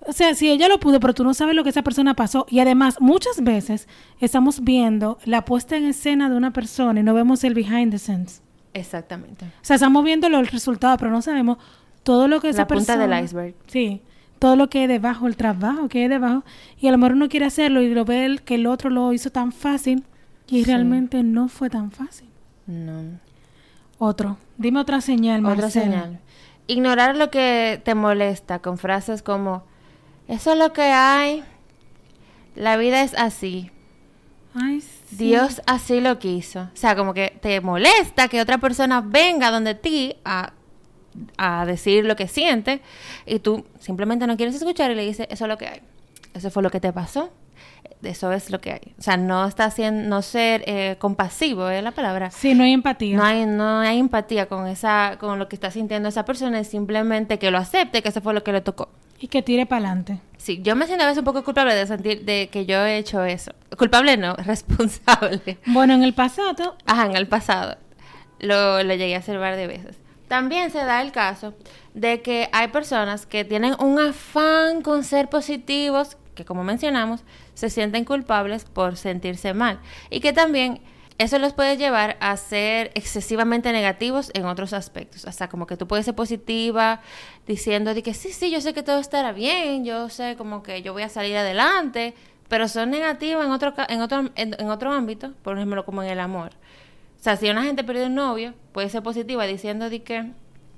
o 0.00 0.12
sea, 0.12 0.34
si 0.34 0.50
ella 0.50 0.68
lo 0.68 0.78
pudo, 0.78 1.00
pero 1.00 1.14
tú 1.14 1.24
no 1.24 1.32
sabes 1.32 1.54
lo 1.54 1.64
que 1.64 1.70
esa 1.70 1.80
persona 1.82 2.14
pasó. 2.14 2.46
Y 2.50 2.58
además, 2.60 2.96
muchas 3.00 3.42
veces 3.42 3.88
estamos 4.20 4.62
viendo 4.62 5.18
la 5.24 5.46
puesta 5.46 5.76
en 5.76 5.86
escena 5.86 6.28
de 6.28 6.36
una 6.36 6.52
persona 6.52 7.00
y 7.00 7.02
no 7.02 7.14
vemos 7.14 7.44
el 7.44 7.54
behind 7.54 7.92
the 7.92 7.98
scenes. 7.98 8.42
Exactamente. 8.74 9.46
O 9.46 9.50
sea, 9.64 9.76
estamos 9.76 10.04
viendo 10.04 10.28
lo- 10.28 10.38
el 10.40 10.46
resultado, 10.48 10.96
pero 10.98 11.10
no 11.10 11.22
sabemos 11.22 11.58
todo 12.02 12.28
lo 12.28 12.40
que 12.40 12.50
esa 12.50 12.62
La 12.62 12.66
punta 12.66 12.94
persona... 12.94 13.06
del 13.16 13.24
iceberg. 13.24 13.54
Sí, 13.66 14.02
todo 14.38 14.56
lo 14.56 14.68
que 14.68 14.80
hay 14.80 14.86
debajo, 14.86 15.26
el 15.26 15.36
trabajo 15.36 15.88
que 15.88 16.02
hay 16.02 16.08
debajo. 16.08 16.44
Y 16.78 16.88
a 16.88 16.90
lo 16.92 16.98
mejor 16.98 17.12
uno 17.12 17.28
quiere 17.28 17.46
hacerlo 17.46 17.80
y 17.80 17.94
lo 17.94 18.04
ve 18.04 18.26
el- 18.26 18.42
que 18.42 18.56
el 18.56 18.66
otro 18.66 18.90
lo 18.90 19.12
hizo 19.12 19.30
tan 19.30 19.52
fácil 19.52 20.04
y 20.48 20.58
Sí. 20.58 20.64
realmente 20.64 21.22
no 21.22 21.48
fue 21.48 21.70
tan 21.70 21.90
fácil. 21.90 22.28
No. 22.66 23.18
Otro. 23.98 24.36
Dime 24.58 24.80
otra 24.80 25.00
señal, 25.00 25.44
Otra 25.46 25.62
Marcela. 25.62 25.84
señal. 25.84 26.20
Ignorar 26.66 27.16
lo 27.16 27.30
que 27.30 27.80
te 27.84 27.94
molesta 27.94 28.58
con 28.58 28.76
frases 28.78 29.22
como, 29.22 29.62
eso 30.28 30.52
es 30.52 30.58
lo 30.58 30.72
que 30.72 30.82
hay, 30.82 31.42
la 32.56 32.76
vida 32.76 33.02
es 33.02 33.14
así, 33.14 33.70
Ay, 34.54 34.80
sí. 34.80 34.93
Dios 35.10 35.62
así 35.66 36.00
lo 36.00 36.18
quiso. 36.18 36.60
O 36.62 36.76
sea, 36.76 36.96
como 36.96 37.14
que 37.14 37.38
te 37.40 37.60
molesta 37.60 38.28
que 38.28 38.40
otra 38.40 38.58
persona 38.58 39.00
venga 39.00 39.50
donde 39.50 39.74
ti 39.74 40.16
a, 40.24 40.52
a 41.36 41.66
decir 41.66 42.04
lo 42.04 42.16
que 42.16 42.28
siente 42.28 42.80
y 43.26 43.38
tú 43.38 43.64
simplemente 43.78 44.26
no 44.26 44.36
quieres 44.36 44.54
escuchar 44.54 44.90
y 44.90 44.94
le 44.94 45.04
dices, 45.04 45.26
eso 45.30 45.44
es 45.44 45.48
lo 45.48 45.58
que 45.58 45.68
hay. 45.68 45.80
Eso 46.34 46.50
fue 46.50 46.62
lo 46.62 46.70
que 46.70 46.80
te 46.80 46.92
pasó. 46.92 47.30
Eso 48.02 48.32
es 48.32 48.50
lo 48.50 48.60
que 48.60 48.72
hay. 48.72 48.94
O 48.98 49.02
sea, 49.02 49.16
no 49.16 49.46
está 49.46 49.64
haciendo, 49.64 50.08
no 50.08 50.20
ser 50.20 50.62
eh, 50.66 50.96
compasivo 50.98 51.68
es 51.70 51.82
la 51.82 51.92
palabra. 51.92 52.30
Sí, 52.30 52.54
no 52.54 52.64
hay 52.64 52.72
empatía. 52.72 53.16
No 53.16 53.24
hay, 53.24 53.46
no 53.46 53.78
hay 53.78 53.98
empatía 53.98 54.46
con 54.46 54.66
esa, 54.66 55.16
con 55.18 55.38
lo 55.38 55.48
que 55.48 55.56
está 55.56 55.70
sintiendo 55.70 56.08
esa 56.08 56.24
persona, 56.24 56.60
es 56.60 56.68
simplemente 56.68 57.38
que 57.38 57.50
lo 57.50 57.58
acepte, 57.58 58.02
que 58.02 58.08
eso 58.10 58.20
fue 58.20 58.34
lo 58.34 58.44
que 58.44 58.52
le 58.52 58.60
tocó. 58.60 58.90
Y 59.18 59.28
que 59.28 59.42
tire 59.42 59.66
para 59.66 59.86
adelante. 59.86 60.20
Sí, 60.36 60.60
yo 60.62 60.76
me 60.76 60.86
siento 60.86 61.04
a 61.04 61.06
veces 61.06 61.20
un 61.20 61.24
poco 61.24 61.42
culpable 61.44 61.74
de 61.74 61.86
sentir 61.86 62.24
de 62.24 62.48
que 62.50 62.66
yo 62.66 62.84
he 62.84 62.98
hecho 62.98 63.24
eso. 63.24 63.52
Culpable 63.78 64.16
no, 64.16 64.34
responsable. 64.44 65.58
Bueno, 65.66 65.94
en 65.94 66.02
el 66.02 66.14
pasado, 66.14 66.76
Ajá, 66.84 67.06
en 67.06 67.16
el 67.16 67.26
pasado. 67.26 67.78
Lo, 68.40 68.82
lo 68.82 68.94
llegué 68.94 69.14
a 69.14 69.18
hacer 69.18 69.38
varias 69.38 69.58
de 69.58 69.66
veces. 69.66 69.96
También 70.28 70.70
se 70.70 70.78
da 70.78 71.00
el 71.00 71.12
caso 71.12 71.54
de 71.94 72.20
que 72.20 72.48
hay 72.52 72.68
personas 72.68 73.24
que 73.24 73.44
tienen 73.44 73.74
un 73.78 73.98
afán 73.98 74.82
con 74.82 75.04
ser 75.04 75.30
positivos, 75.30 76.16
que 76.34 76.44
como 76.44 76.64
mencionamos, 76.64 77.22
se 77.54 77.70
sienten 77.70 78.04
culpables 78.04 78.64
por 78.64 78.96
sentirse 78.96 79.54
mal. 79.54 79.80
Y 80.10 80.20
que 80.20 80.32
también 80.32 80.80
eso 81.18 81.38
los 81.38 81.52
puede 81.52 81.76
llevar 81.76 82.16
a 82.20 82.36
ser 82.36 82.90
excesivamente 82.94 83.72
negativos 83.72 84.30
en 84.34 84.46
otros 84.46 84.72
aspectos. 84.72 85.24
Hasta 85.26 85.48
como 85.48 85.66
que 85.66 85.76
tú 85.76 85.86
puedes 85.86 86.04
ser 86.06 86.14
positiva 86.14 87.00
diciendo 87.46 87.94
de 87.94 88.02
que 88.02 88.14
sí, 88.14 88.32
sí, 88.32 88.50
yo 88.50 88.60
sé 88.60 88.74
que 88.74 88.82
todo 88.82 88.98
estará 88.98 89.32
bien, 89.32 89.84
yo 89.84 90.08
sé 90.08 90.36
como 90.36 90.62
que 90.62 90.82
yo 90.82 90.92
voy 90.92 91.02
a 91.02 91.08
salir 91.08 91.36
adelante, 91.36 92.14
pero 92.48 92.68
son 92.68 92.90
negativos 92.90 93.44
en 93.44 93.52
otro, 93.52 93.74
en 93.88 94.00
otro, 94.00 94.30
en, 94.34 94.56
en 94.58 94.70
otro 94.70 94.92
ámbito, 94.92 95.32
por 95.42 95.56
ejemplo, 95.56 95.84
como 95.84 96.02
en 96.02 96.10
el 96.10 96.20
amor. 96.20 96.50
O 97.18 97.22
sea, 97.22 97.36
si 97.36 97.48
una 97.48 97.62
gente 97.62 97.84
pierde 97.84 98.06
un 98.06 98.16
novio, 98.16 98.54
puede 98.72 98.88
ser 98.88 99.02
positiva 99.02 99.46
diciendo 99.46 99.88
de 99.88 100.02
que 100.02 100.32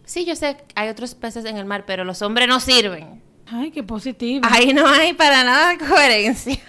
sí, 0.05 0.25
yo 0.25 0.37
sé 0.37 0.57
que 0.57 0.65
hay 0.75 0.89
otros 0.89 1.15
peces 1.15 1.45
en 1.45 1.57
el 1.57 1.65
mar, 1.65 1.85
pero 1.87 2.05
los 2.05 2.23
hombres 2.23 2.47
no 2.47 2.61
sirven. 2.61 3.23
Ay, 3.51 3.71
qué 3.71 3.83
positivo. 3.83 4.47
Ahí 4.51 4.73
no 4.73 4.87
hay 4.87 5.13
para 5.13 5.45
nada 5.45 5.77
coherencia. 5.79 6.59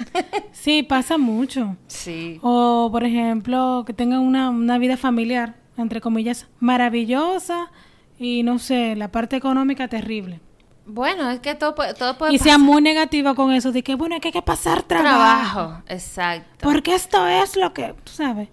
Sí, 0.51 0.84
pasa 0.84 1.17
mucho. 1.17 1.77
sí. 1.88 2.39
O, 2.41 2.89
por 2.91 3.05
ejemplo, 3.05 3.84
que 3.86 3.93
tengan 3.93 4.19
una, 4.19 4.50
una 4.50 4.77
vida 4.77 4.98
familiar, 4.98 5.55
entre 5.77 6.01
comillas, 6.01 6.48
maravillosa 6.60 7.72
y, 8.19 8.43
no 8.43 8.60
sé, 8.60 8.96
la 8.98 9.10
parte 9.10 9.38
económica 9.38 9.88
terrible. 9.88 10.41
Bueno, 10.86 11.29
es 11.29 11.39
que 11.39 11.55
todo 11.55 11.74
todo 11.98 12.17
puede 12.17 12.34
Y 12.34 12.39
sea 12.39 12.57
muy 12.57 12.81
negativa 12.81 13.34
con 13.36 13.51
eso, 13.53 13.72
de 13.72 13.84
que, 13.84 13.96
bueno, 13.96 14.15
es 14.15 14.22
que 14.22 14.29
hay 14.29 14.31
que 14.34 14.41
pasar 14.41 14.84
trabajo. 14.84 15.53
trabajo. 15.53 15.84
Exacto. 15.88 16.57
Porque 16.62 16.96
esto 16.96 17.25
es 17.27 17.55
lo 17.55 17.74
que, 17.74 17.93
tú 18.03 18.12
sabes. 18.12 18.50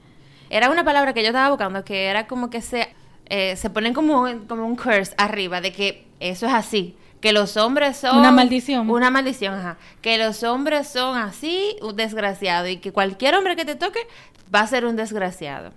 Era 0.50 0.71
una 0.71 0.85
palabra 0.85 1.12
que 1.14 1.23
yo 1.23 1.28
estaba 1.28 1.49
buscando 1.50 1.85
que 1.85 2.04
era 2.07 2.26
como 2.28 2.50
que 2.50 2.61
se, 2.61 2.95
eh, 3.26 3.57
se 3.57 3.71
ponen 3.71 3.93
como, 3.95 4.26
como 4.47 4.66
un 4.66 4.76
curse 4.76 5.14
arriba 5.16 5.61
de 5.61 5.73
que 5.73 6.07
eso 6.21 6.47
es 6.47 6.52
así. 6.52 6.97
Que 7.25 7.33
los 7.33 7.57
hombres 7.57 7.97
son... 7.97 8.19
Una 8.19 8.31
maldición. 8.33 8.90
Una 8.90 9.09
maldición, 9.09 9.54
ajá. 9.54 9.78
Que 10.02 10.19
los 10.19 10.43
hombres 10.43 10.88
son 10.88 11.16
así, 11.16 11.75
un 11.81 11.97
desgraciado. 11.97 12.69
Y 12.69 12.76
que 12.76 12.93
cualquier 12.93 13.35
hombre 13.35 13.57
que 13.57 13.64
te 13.64 13.76
toque 13.76 14.00
va 14.54 14.61
a 14.61 14.66
ser 14.66 14.85
un 14.85 14.95
desgraciado. 14.95 15.73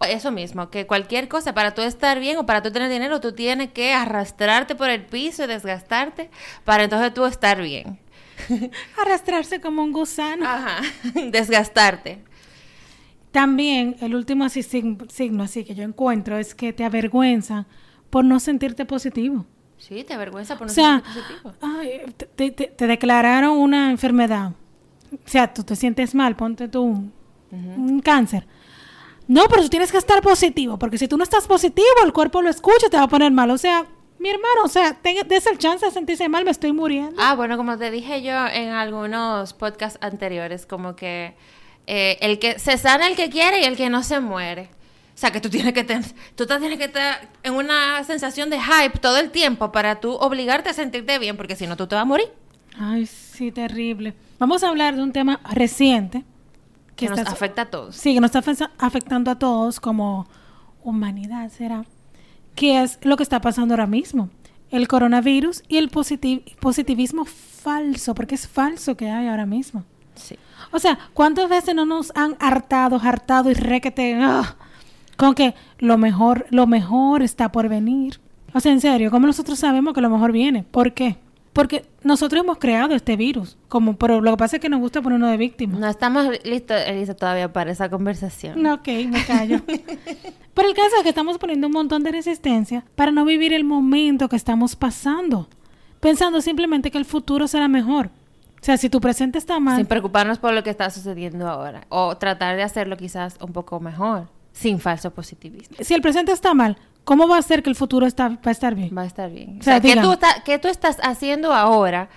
Eso 0.00 0.32
mismo, 0.32 0.70
que 0.70 0.88
cualquier 0.88 1.28
cosa, 1.28 1.54
para 1.54 1.72
tú 1.72 1.82
estar 1.82 2.18
bien 2.18 2.36
o 2.38 2.46
para 2.46 2.62
tú 2.62 2.72
tener 2.72 2.90
dinero, 2.90 3.20
tú 3.20 3.30
tienes 3.30 3.70
que 3.70 3.94
arrastrarte 3.94 4.74
por 4.74 4.90
el 4.90 5.04
piso 5.06 5.44
y 5.44 5.46
desgastarte 5.46 6.30
para 6.64 6.82
entonces 6.82 7.14
tú 7.14 7.24
estar 7.26 7.62
bien. 7.62 8.00
Arrastrarse 9.00 9.60
como 9.60 9.84
un 9.84 9.92
gusano. 9.92 10.44
Ajá, 10.48 10.80
desgastarte. 11.30 12.24
También 13.30 13.94
el 14.00 14.16
último 14.16 14.44
así, 14.44 14.62
sig- 14.62 15.08
signo 15.10 15.44
así 15.44 15.64
que 15.64 15.76
yo 15.76 15.84
encuentro 15.84 16.38
es 16.38 16.56
que 16.56 16.72
te 16.72 16.84
avergüenza 16.84 17.66
por 18.10 18.24
no 18.24 18.40
sentirte 18.40 18.84
positivo. 18.84 19.46
Sí, 19.78 20.04
te 20.04 20.14
avergüenza 20.14 20.56
por 20.58 20.66
no 20.66 20.70
o 20.70 20.74
sea, 20.74 21.02
ser 21.12 21.22
positivo. 21.22 21.54
ay, 21.62 22.02
te, 22.36 22.50
te- 22.50 22.66
te 22.66 22.86
declararon 22.86 23.56
una 23.56 23.90
enfermedad. 23.90 24.52
O 25.12 25.18
sea, 25.28 25.52
tú 25.54 25.64
te 25.64 25.76
sientes 25.76 26.14
mal, 26.14 26.36
ponte 26.36 26.68
tú 26.68 26.82
un, 26.82 27.12
un 27.50 28.00
cáncer. 28.00 28.46
No, 29.26 29.46
pero 29.48 29.62
tú 29.62 29.68
tienes 29.68 29.90
que 29.92 29.98
estar 29.98 30.20
positivo, 30.22 30.78
porque 30.78 30.98
si 30.98 31.06
tú 31.08 31.16
no 31.16 31.22
estás 31.24 31.46
positivo, 31.46 31.86
el 32.04 32.12
cuerpo 32.12 32.42
lo 32.42 32.50
escucha 32.50 32.86
y 32.86 32.90
te 32.90 32.96
va 32.96 33.04
a 33.04 33.08
poner 33.08 33.30
mal. 33.32 33.50
O 33.50 33.58
sea, 33.58 33.86
mi 34.18 34.28
hermano, 34.30 34.62
o 34.64 34.68
sea, 34.68 34.98
des 35.26 35.46
el 35.46 35.58
chance 35.58 35.86
de 35.86 35.92
sentirse 35.92 36.28
mal, 36.28 36.44
me 36.44 36.50
estoy 36.50 36.72
muriendo. 36.72 37.14
Ah, 37.18 37.34
bueno, 37.34 37.56
como 37.56 37.78
te 37.78 37.90
dije 37.90 38.22
yo 38.22 38.32
en 38.48 38.70
algunos 38.70 39.52
podcasts 39.54 39.98
anteriores, 40.02 40.66
como 40.66 40.96
que 40.96 41.34
eh, 41.86 42.18
el 42.20 42.38
que 42.38 42.58
se 42.58 42.76
sana 42.78 43.06
el 43.06 43.16
que 43.16 43.30
quiere 43.30 43.60
y 43.60 43.64
el 43.64 43.76
que 43.76 43.88
no 43.90 44.02
se 44.02 44.18
muere. 44.20 44.70
O 45.18 45.20
sea, 45.20 45.32
que 45.32 45.40
tú 45.40 45.50
tienes 45.50 45.72
que 45.72 45.82
tú 46.36 46.46
tienes 46.46 46.78
que 46.78 46.84
estar 46.84 47.28
en 47.42 47.54
una 47.54 48.04
sensación 48.04 48.50
de 48.50 48.60
hype 48.60 49.00
todo 49.00 49.18
el 49.18 49.32
tiempo 49.32 49.72
para 49.72 49.98
tú 49.98 50.12
obligarte 50.12 50.70
a 50.70 50.72
sentirte 50.72 51.18
bien, 51.18 51.36
porque 51.36 51.56
si 51.56 51.66
no 51.66 51.76
tú 51.76 51.88
te 51.88 51.96
vas 51.96 52.02
a 52.02 52.04
morir. 52.04 52.28
Ay, 52.78 53.04
sí, 53.04 53.50
terrible. 53.50 54.14
Vamos 54.38 54.62
a 54.62 54.68
hablar 54.68 54.94
de 54.94 55.02
un 55.02 55.10
tema 55.10 55.40
reciente 55.50 56.24
que, 56.94 57.08
nos 57.08 57.18
afecta 57.18 57.62
a 57.62 57.64
todos. 57.64 57.96
Sí, 57.96 58.14
que 58.14 58.20
nos 58.20 58.32
está 58.32 58.70
afectando 58.78 59.32
a 59.32 59.38
todos 59.40 59.80
como 59.80 60.28
humanidad, 60.84 61.50
será 61.50 61.84
qué 62.54 62.80
es 62.84 63.00
lo 63.02 63.16
que 63.16 63.24
está 63.24 63.40
pasando 63.40 63.74
ahora 63.74 63.88
mismo. 63.88 64.30
El 64.70 64.86
coronavirus 64.86 65.64
y 65.66 65.78
el 65.78 65.88
positivismo 65.88 67.24
falso, 67.24 68.14
porque 68.14 68.36
es 68.36 68.46
falso 68.46 68.96
que 68.96 69.10
hay 69.10 69.26
ahora 69.26 69.46
mismo. 69.46 69.82
Sí. 70.14 70.38
O 70.70 70.78
sea, 70.78 70.96
¿cuántas 71.12 71.48
veces 71.48 71.74
no 71.74 71.86
nos 71.86 72.12
han 72.14 72.36
hartado, 72.38 73.00
hartado 73.02 73.50
y 73.50 73.54
requete 73.54 74.14
ah, 74.22 74.54
con 75.18 75.34
que 75.34 75.54
lo 75.78 75.98
mejor, 75.98 76.46
lo 76.50 76.66
mejor 76.66 77.22
está 77.22 77.50
por 77.50 77.68
venir? 77.68 78.20
O 78.54 78.60
sea, 78.60 78.72
en 78.72 78.80
serio, 78.80 79.10
¿cómo 79.10 79.26
nosotros 79.26 79.58
sabemos 79.58 79.92
que 79.92 80.00
lo 80.00 80.08
mejor 80.08 80.30
viene? 80.32 80.62
¿Por 80.62 80.94
qué? 80.94 81.16
Porque 81.52 81.84
nosotros 82.04 82.44
hemos 82.44 82.58
creado 82.58 82.94
este 82.94 83.16
virus, 83.16 83.58
como, 83.66 83.96
pero 83.96 84.20
lo 84.20 84.30
que 84.30 84.36
pasa 84.36 84.56
es 84.56 84.62
que 84.62 84.68
nos 84.68 84.78
gusta 84.78 85.02
ponernos 85.02 85.28
de 85.30 85.36
víctima. 85.36 85.76
No 85.76 85.88
estamos 85.88 86.28
listos, 86.44 86.76
Elisa, 86.86 87.14
todavía 87.14 87.52
para 87.52 87.72
esa 87.72 87.90
conversación. 87.90 88.62
No, 88.62 88.74
ok, 88.74 88.88
me 89.08 89.24
callo. 89.26 89.60
pero 90.54 90.68
el 90.68 90.74
caso 90.74 90.96
es 90.98 91.02
que 91.02 91.08
estamos 91.08 91.36
poniendo 91.38 91.66
un 91.66 91.72
montón 91.72 92.04
de 92.04 92.12
resistencia 92.12 92.84
para 92.94 93.10
no 93.10 93.24
vivir 93.24 93.52
el 93.52 93.64
momento 93.64 94.28
que 94.28 94.36
estamos 94.36 94.76
pasando, 94.76 95.48
pensando 95.98 96.40
simplemente 96.40 96.92
que 96.92 96.98
el 96.98 97.04
futuro 97.04 97.48
será 97.48 97.66
mejor. 97.66 98.06
O 98.06 98.64
sea, 98.64 98.76
si 98.76 98.88
tu 98.88 99.00
presente 99.00 99.38
está 99.38 99.58
mal... 99.58 99.76
Sin 99.76 99.86
preocuparnos 99.86 100.38
por 100.38 100.54
lo 100.54 100.62
que 100.62 100.70
está 100.70 100.90
sucediendo 100.90 101.48
ahora. 101.48 101.86
O 101.88 102.16
tratar 102.16 102.56
de 102.56 102.62
hacerlo 102.62 102.96
quizás 102.96 103.36
un 103.40 103.52
poco 103.52 103.80
mejor, 103.80 104.28
sin 104.58 104.80
falso 104.80 105.12
positivismo. 105.12 105.76
Si 105.80 105.94
el 105.94 106.02
presente 106.02 106.32
está 106.32 106.54
mal, 106.54 106.76
¿Cómo 107.08 107.26
va 107.26 107.38
a 107.38 107.42
ser 107.42 107.62
que 107.62 107.70
el 107.70 107.74
futuro 107.74 108.04
está, 108.04 108.28
va 108.28 108.38
a 108.44 108.50
estar 108.50 108.74
bien? 108.74 108.90
Va 108.94 109.00
a 109.00 109.06
estar 109.06 109.30
bien. 109.30 109.56
O 109.60 109.62
sea, 109.62 109.80
¿qué, 109.80 109.96
tú 109.96 110.14
¿qué 110.44 110.58
tú 110.58 110.68
estás 110.68 110.98
haciendo 111.02 111.54
ahora 111.54 112.10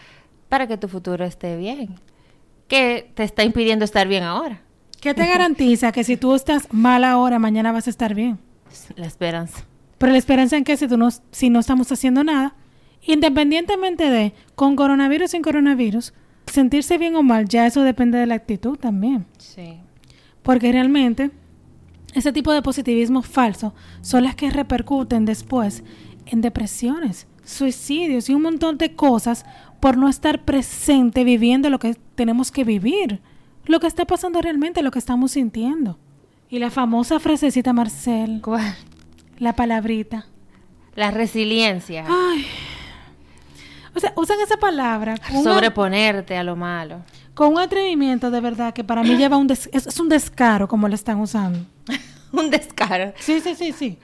para 0.49 0.67
que 0.67 0.75
tu 0.75 0.89
futuro 0.89 1.23
esté 1.23 1.55
bien? 1.55 1.95
¿Qué 2.67 3.09
te 3.15 3.23
está 3.23 3.45
impidiendo 3.45 3.85
estar 3.85 4.09
bien 4.09 4.23
ahora? 4.23 4.59
¿Qué 4.99 5.13
te 5.13 5.25
garantiza 5.25 5.93
que 5.93 6.03
si 6.03 6.17
tú 6.17 6.35
estás 6.35 6.67
mal 6.73 7.05
ahora, 7.05 7.39
mañana 7.39 7.71
vas 7.71 7.87
a 7.87 7.89
estar 7.89 8.13
bien? 8.13 8.37
La 8.97 9.05
esperanza. 9.05 9.63
Pero 9.97 10.11
la 10.11 10.17
esperanza 10.17 10.57
en 10.57 10.65
que 10.65 10.75
si, 10.75 10.89
tú 10.89 10.97
no, 10.97 11.07
si 11.31 11.49
no 11.49 11.61
estamos 11.61 11.89
haciendo 11.89 12.25
nada, 12.25 12.53
independientemente 13.01 14.09
de 14.09 14.33
con 14.55 14.75
coronavirus 14.75 15.23
o 15.23 15.31
sin 15.31 15.41
coronavirus, 15.41 16.13
sentirse 16.47 16.97
bien 16.97 17.15
o 17.15 17.23
mal, 17.23 17.47
ya 17.47 17.65
eso 17.65 17.83
depende 17.83 18.17
de 18.17 18.25
la 18.25 18.35
actitud 18.35 18.77
también. 18.77 19.25
Sí. 19.37 19.79
Porque 20.43 20.69
realmente 20.73 21.31
ese 22.13 22.33
tipo 22.33 22.51
de 22.51 22.61
positivismo 22.61 23.21
falso 23.21 23.73
son 24.01 24.23
las 24.23 24.35
que 24.35 24.49
repercuten 24.49 25.25
después 25.25 25.83
en 26.25 26.41
depresiones, 26.41 27.27
suicidios 27.43 28.29
y 28.29 28.33
un 28.33 28.41
montón 28.41 28.77
de 28.77 28.95
cosas 28.95 29.45
por 29.79 29.97
no 29.97 30.09
estar 30.09 30.43
presente 30.43 31.23
viviendo 31.23 31.69
lo 31.69 31.79
que 31.79 31.95
tenemos 32.15 32.51
que 32.51 32.63
vivir, 32.63 33.21
lo 33.65 33.79
que 33.79 33.87
está 33.87 34.05
pasando 34.05 34.41
realmente, 34.41 34.83
lo 34.83 34.91
que 34.91 34.99
estamos 34.99 35.31
sintiendo. 35.31 35.97
Y 36.49 36.59
la 36.59 36.69
famosa 36.69 37.19
frasecita 37.19 37.71
Marcel. 37.71 38.41
¿Cuál? 38.43 38.75
La 39.39 39.55
palabrita. 39.55 40.25
La 40.95 41.09
resiliencia. 41.11 42.05
Ay. 42.07 42.45
O 43.95 43.99
sea, 43.99 44.13
usan 44.15 44.39
esa 44.41 44.57
palabra. 44.57 45.15
Sobreponerte 45.43 46.37
a 46.37 46.43
lo 46.43 46.55
malo. 46.55 47.03
Con 47.33 47.53
un 47.53 47.59
atrevimiento 47.59 48.31
de 48.31 48.41
verdad 48.41 48.73
que 48.73 48.83
para 48.83 49.03
mí 49.03 49.15
lleva 49.15 49.37
un 49.37 49.49
es, 49.49 49.99
un 49.99 50.09
descaro 50.09 50.67
como 50.67 50.87
lo 50.87 50.95
están 50.95 51.19
usando. 51.19 51.59
un 52.39 52.49
descaro. 52.49 53.13
Sí, 53.19 53.39
sí, 53.41 53.55
sí, 53.55 53.71
sí. 53.71 53.97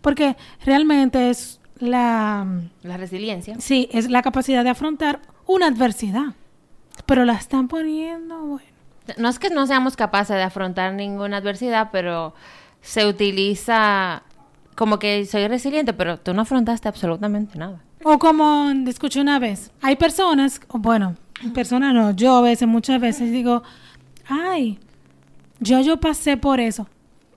Porque 0.00 0.36
realmente 0.64 1.30
es 1.30 1.60
la... 1.78 2.46
La 2.82 2.96
resiliencia. 2.96 3.56
Sí, 3.60 3.88
es 3.92 4.10
la 4.10 4.22
capacidad 4.22 4.64
de 4.64 4.70
afrontar 4.70 5.20
una 5.46 5.66
adversidad. 5.66 6.34
Pero 7.06 7.24
la 7.24 7.34
están 7.34 7.68
poniendo, 7.68 8.40
bueno. 8.40 8.66
No 9.18 9.28
es 9.28 9.38
que 9.38 9.50
no 9.50 9.66
seamos 9.66 9.96
capaces 9.96 10.36
de 10.36 10.42
afrontar 10.42 10.94
ninguna 10.94 11.38
adversidad, 11.38 11.88
pero 11.90 12.34
se 12.80 13.06
utiliza 13.06 14.22
como 14.76 14.98
que 14.98 15.24
soy 15.26 15.46
resiliente, 15.48 15.92
pero 15.92 16.18
tú 16.18 16.32
no 16.32 16.42
afrontaste 16.42 16.88
absolutamente 16.88 17.58
nada. 17.58 17.82
O 18.02 18.18
como 18.18 18.70
escuché 18.86 19.20
una 19.20 19.38
vez, 19.38 19.70
hay 19.82 19.96
personas, 19.96 20.60
bueno, 20.68 21.16
personas 21.52 21.92
no, 21.92 22.12
yo 22.12 22.36
a 22.36 22.40
veces, 22.40 22.66
muchas 22.66 23.00
veces 23.00 23.30
digo, 23.30 23.62
ay, 24.26 24.78
yo, 25.58 25.80
yo 25.80 25.98
pasé 25.98 26.36
por 26.36 26.60
eso. 26.60 26.88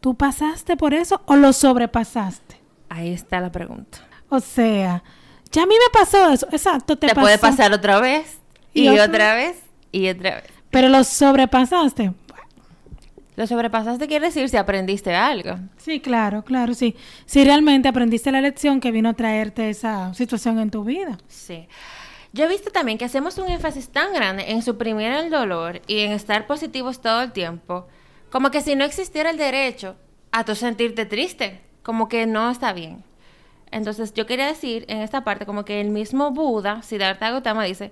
¿Tú 0.03 0.15
pasaste 0.15 0.75
por 0.75 0.93
eso 0.93 1.21
o 1.27 1.37
lo 1.37 1.53
sobrepasaste? 1.53 2.59
Ahí 2.89 3.13
está 3.13 3.39
la 3.39 3.53
pregunta. 3.53 3.99
O 4.27 4.41
sea, 4.41 5.01
ya 5.49 5.63
a 5.63 5.65
mí 5.65 5.75
me 5.75 5.97
pasó 5.97 6.29
eso. 6.29 6.45
Exacto, 6.51 6.97
te, 6.97 7.07
te 7.07 7.15
puede 7.15 7.37
pasar 7.37 7.71
otra 7.71 8.01
vez 8.01 8.37
y, 8.73 8.89
otra? 8.89 9.33
vez 9.33 9.61
y 9.93 10.09
otra 10.09 10.41
vez. 10.41 10.51
Pero 10.71 10.89
lo 10.89 11.05
sobrepasaste. 11.05 12.11
Lo 13.37 13.47
sobrepasaste 13.47 14.09
quiere 14.09 14.25
decir 14.25 14.49
si 14.49 14.57
aprendiste 14.57 15.15
algo. 15.15 15.55
Sí, 15.77 16.01
claro, 16.01 16.43
claro, 16.43 16.73
sí. 16.73 16.97
Si 17.25 17.41
realmente 17.45 17.87
aprendiste 17.87 18.29
la 18.33 18.41
lección 18.41 18.81
que 18.81 18.91
vino 18.91 19.07
a 19.07 19.13
traerte 19.13 19.69
esa 19.69 20.13
situación 20.15 20.59
en 20.59 20.69
tu 20.69 20.83
vida. 20.83 21.17
Sí. 21.29 21.69
Yo 22.33 22.43
he 22.43 22.49
visto 22.49 22.71
también 22.71 22.97
que 22.97 23.05
hacemos 23.05 23.37
un 23.37 23.49
énfasis 23.49 23.87
tan 23.87 24.13
grande 24.13 24.51
en 24.51 24.63
suprimir 24.63 25.13
el 25.13 25.29
dolor 25.29 25.81
y 25.87 25.99
en 25.99 26.11
estar 26.11 26.45
positivos 26.45 26.99
todo 26.99 27.21
el 27.21 27.31
tiempo 27.31 27.87
como 28.33 28.49
que 28.49 28.61
si 28.61 28.75
no 28.75 28.83
existiera 28.83 29.29
el 29.29 29.37
derecho 29.37 29.95
a 30.31 30.43
tu 30.43 30.55
sentirte 30.55 31.05
triste, 31.05 31.61
como 31.83 32.09
que 32.09 32.25
no 32.25 32.49
está 32.49 32.73
bien. 32.73 33.03
Entonces 33.69 34.11
yo 34.11 34.25
quería 34.25 34.47
decir 34.47 34.85
en 34.87 35.01
esta 35.01 35.23
parte 35.23 35.45
como 35.45 35.65
que 35.65 35.79
el 35.79 35.91
mismo 35.91 36.31
Buda, 36.31 36.81
Siddhartha 36.81 37.29
Gautama, 37.29 37.63
dice, 37.63 37.91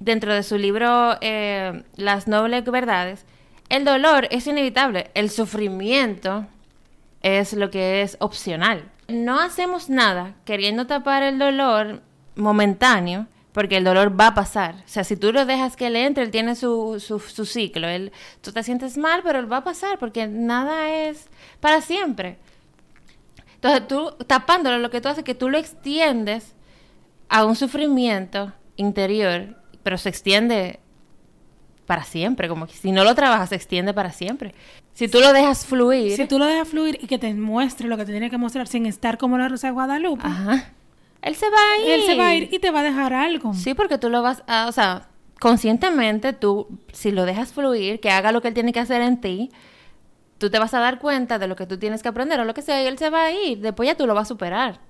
dentro 0.00 0.34
de 0.34 0.42
su 0.42 0.58
libro 0.58 1.16
eh, 1.22 1.82
Las 1.96 2.28
Nobles 2.28 2.66
Verdades, 2.66 3.24
el 3.70 3.86
dolor 3.86 4.28
es 4.30 4.46
inevitable, 4.46 5.10
el 5.14 5.30
sufrimiento 5.30 6.44
es 7.22 7.54
lo 7.54 7.70
que 7.70 8.02
es 8.02 8.18
opcional. 8.20 8.92
No 9.08 9.40
hacemos 9.40 9.88
nada 9.88 10.34
queriendo 10.44 10.86
tapar 10.86 11.22
el 11.22 11.38
dolor 11.38 12.02
momentáneo 12.36 13.28
porque 13.54 13.76
el 13.76 13.84
dolor 13.84 14.20
va 14.20 14.26
a 14.26 14.34
pasar. 14.34 14.74
O 14.84 14.88
sea, 14.88 15.04
si 15.04 15.16
tú 15.16 15.32
lo 15.32 15.46
dejas 15.46 15.76
que 15.76 15.86
él 15.86 15.94
entre, 15.94 16.24
él 16.24 16.32
tiene 16.32 16.56
su, 16.56 16.98
su, 16.98 17.20
su 17.20 17.46
ciclo. 17.46 17.86
Él, 17.88 18.10
tú 18.40 18.50
te 18.50 18.64
sientes 18.64 18.98
mal, 18.98 19.20
pero 19.22 19.38
él 19.38 19.50
va 19.50 19.58
a 19.58 19.64
pasar 19.64 19.96
porque 20.00 20.26
nada 20.26 20.90
es 20.90 21.28
para 21.60 21.80
siempre. 21.80 22.36
Entonces 23.54 23.86
tú 23.86 24.10
tapándolo, 24.26 24.78
lo 24.78 24.90
que 24.90 25.00
tú 25.00 25.08
haces 25.08 25.18
es 25.18 25.24
que 25.24 25.36
tú 25.36 25.48
lo 25.48 25.56
extiendes 25.56 26.56
a 27.28 27.44
un 27.44 27.54
sufrimiento 27.54 28.52
interior, 28.74 29.56
pero 29.84 29.98
se 29.98 30.08
extiende 30.08 30.80
para 31.86 32.02
siempre, 32.02 32.48
como 32.48 32.66
que 32.66 32.72
si 32.72 32.90
no 32.90 33.04
lo 33.04 33.14
trabajas 33.14 33.50
se 33.50 33.54
extiende 33.54 33.94
para 33.94 34.10
siempre. 34.10 34.52
Si 34.94 35.06
tú 35.06 35.20
lo 35.20 35.32
dejas 35.32 35.64
fluir. 35.64 36.16
Si 36.16 36.26
tú 36.26 36.40
lo 36.40 36.46
dejas 36.46 36.66
fluir 36.66 36.98
y 37.00 37.06
que 37.06 37.18
te 37.18 37.32
muestre 37.32 37.86
lo 37.86 37.96
que 37.96 38.04
te 38.04 38.10
tiene 38.10 38.30
que 38.30 38.38
mostrar 38.38 38.66
sin 38.66 38.84
estar 38.86 39.16
como 39.16 39.38
la 39.38 39.48
Rosa 39.48 39.68
de 39.68 39.74
Guadalupe. 39.74 40.26
Ajá 40.26 40.72
él 41.24 41.34
se 41.34 41.48
va 41.48 41.56
a 41.56 41.82
ir. 41.82 41.90
Él 41.90 42.02
se 42.02 42.14
va 42.16 42.26
a 42.28 42.34
ir 42.34 42.48
y 42.52 42.58
te 42.58 42.70
va 42.70 42.80
a 42.80 42.82
dejar 42.82 43.14
algo. 43.14 43.54
Sí, 43.54 43.74
porque 43.74 43.96
tú 43.96 44.10
lo 44.10 44.22
vas 44.22 44.42
a, 44.46 44.66
o 44.68 44.72
sea, 44.72 45.08
conscientemente 45.40 46.34
tú, 46.34 46.68
si 46.92 47.10
lo 47.10 47.24
dejas 47.24 47.52
fluir, 47.52 47.98
que 48.00 48.10
haga 48.10 48.30
lo 48.30 48.42
que 48.42 48.48
él 48.48 48.54
tiene 48.54 48.72
que 48.72 48.80
hacer 48.80 49.00
en 49.00 49.20
ti, 49.20 49.50
tú 50.38 50.50
te 50.50 50.58
vas 50.58 50.74
a 50.74 50.80
dar 50.80 50.98
cuenta 50.98 51.38
de 51.38 51.46
lo 51.46 51.56
que 51.56 51.66
tú 51.66 51.78
tienes 51.78 52.02
que 52.02 52.08
aprender 52.08 52.38
o 52.40 52.44
lo 52.44 52.52
que 52.52 52.60
sea 52.60 52.82
y 52.82 52.86
él 52.86 52.98
se 52.98 53.08
va 53.08 53.24
a 53.24 53.32
ir. 53.32 53.60
Después 53.60 53.86
ya 53.86 53.96
tú 53.96 54.06
lo 54.06 54.14
vas 54.14 54.26
a 54.26 54.28
superar. 54.28 54.80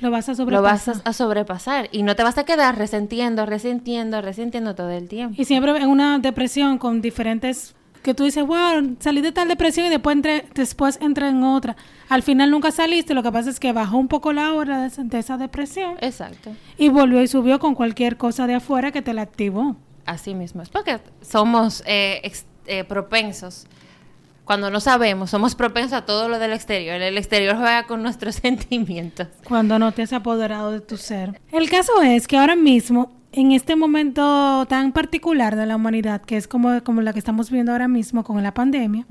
Lo 0.00 0.10
vas 0.10 0.28
a 0.28 0.34
sobrepasar. 0.34 0.62
Lo 0.62 1.02
vas 1.02 1.06
a, 1.06 1.12
sobrepasar 1.12 1.88
y 1.92 2.02
no 2.02 2.16
te 2.16 2.22
vas 2.22 2.38
a 2.38 2.44
quedar 2.44 2.78
resentiendo, 2.78 3.44
resintiendo, 3.44 4.22
resintiendo 4.22 4.74
todo 4.74 4.90
el 4.90 5.08
tiempo. 5.08 5.34
Y 5.38 5.44
siempre 5.44 5.76
en 5.76 5.88
una 5.88 6.18
depresión 6.18 6.78
con 6.78 7.02
diferentes 7.02 7.74
que 8.02 8.14
tú 8.14 8.24
dices, 8.24 8.46
wow, 8.46 8.96
salí 9.00 9.20
de 9.20 9.32
tal 9.32 9.48
depresión 9.48 9.86
y 9.86 9.90
después 9.90 10.16
entré, 10.16 10.44
después 10.54 10.98
entré 11.00 11.28
en 11.28 11.42
otra. 11.42 11.76
Al 12.08 12.22
final 12.22 12.50
nunca 12.50 12.70
saliste, 12.70 13.14
lo 13.14 13.22
que 13.22 13.32
pasa 13.32 13.50
es 13.50 13.60
que 13.60 13.72
bajó 13.72 13.96
un 13.96 14.08
poco 14.08 14.32
la 14.32 14.52
hora 14.54 14.88
de, 14.88 15.18
esa 15.18 15.36
depresión. 15.36 15.96
Exacto. 16.00 16.54
Y 16.76 16.88
volvió 16.88 17.22
y 17.22 17.28
subió 17.28 17.58
con 17.58 17.74
cualquier 17.74 18.16
cosa 18.16 18.46
de 18.46 18.54
afuera 18.54 18.92
que 18.92 19.02
te 19.02 19.12
la 19.12 19.22
activó. 19.22 19.76
Así 20.06 20.34
mismo, 20.34 20.62
es 20.62 20.70
porque 20.70 21.00
somos 21.20 21.82
eh, 21.86 22.32
eh, 22.66 22.84
propensos. 22.84 23.66
Cuando 24.44 24.70
no 24.70 24.80
sabemos, 24.80 25.28
somos 25.28 25.54
propensos 25.54 25.92
a 25.92 26.06
todo 26.06 26.30
lo 26.30 26.38
del 26.38 26.54
exterior. 26.54 27.02
El 27.02 27.18
exterior 27.18 27.56
juega 27.56 27.82
con 27.86 28.02
nuestros 28.02 28.34
sentimientos. 28.42 29.28
Cuando 29.44 29.78
no 29.78 29.92
te 29.92 30.02
has 30.02 30.14
apoderado 30.14 30.72
de 30.72 30.80
tu 30.80 30.96
ser. 30.96 31.38
El 31.52 31.68
caso 31.68 32.00
es 32.02 32.26
que 32.26 32.38
ahora 32.38 32.56
mismo 32.56 33.17
en 33.32 33.52
este 33.52 33.76
momento 33.76 34.66
tan 34.66 34.92
particular 34.92 35.56
de 35.56 35.66
la 35.66 35.76
humanidad, 35.76 36.22
que 36.22 36.36
es 36.36 36.48
como, 36.48 36.82
como 36.82 37.02
la 37.02 37.12
que 37.12 37.18
estamos 37.18 37.50
viendo 37.50 37.72
ahora 37.72 37.88
mismo 37.88 38.24
con 38.24 38.42
la 38.42 38.54
pandemia, 38.54 39.06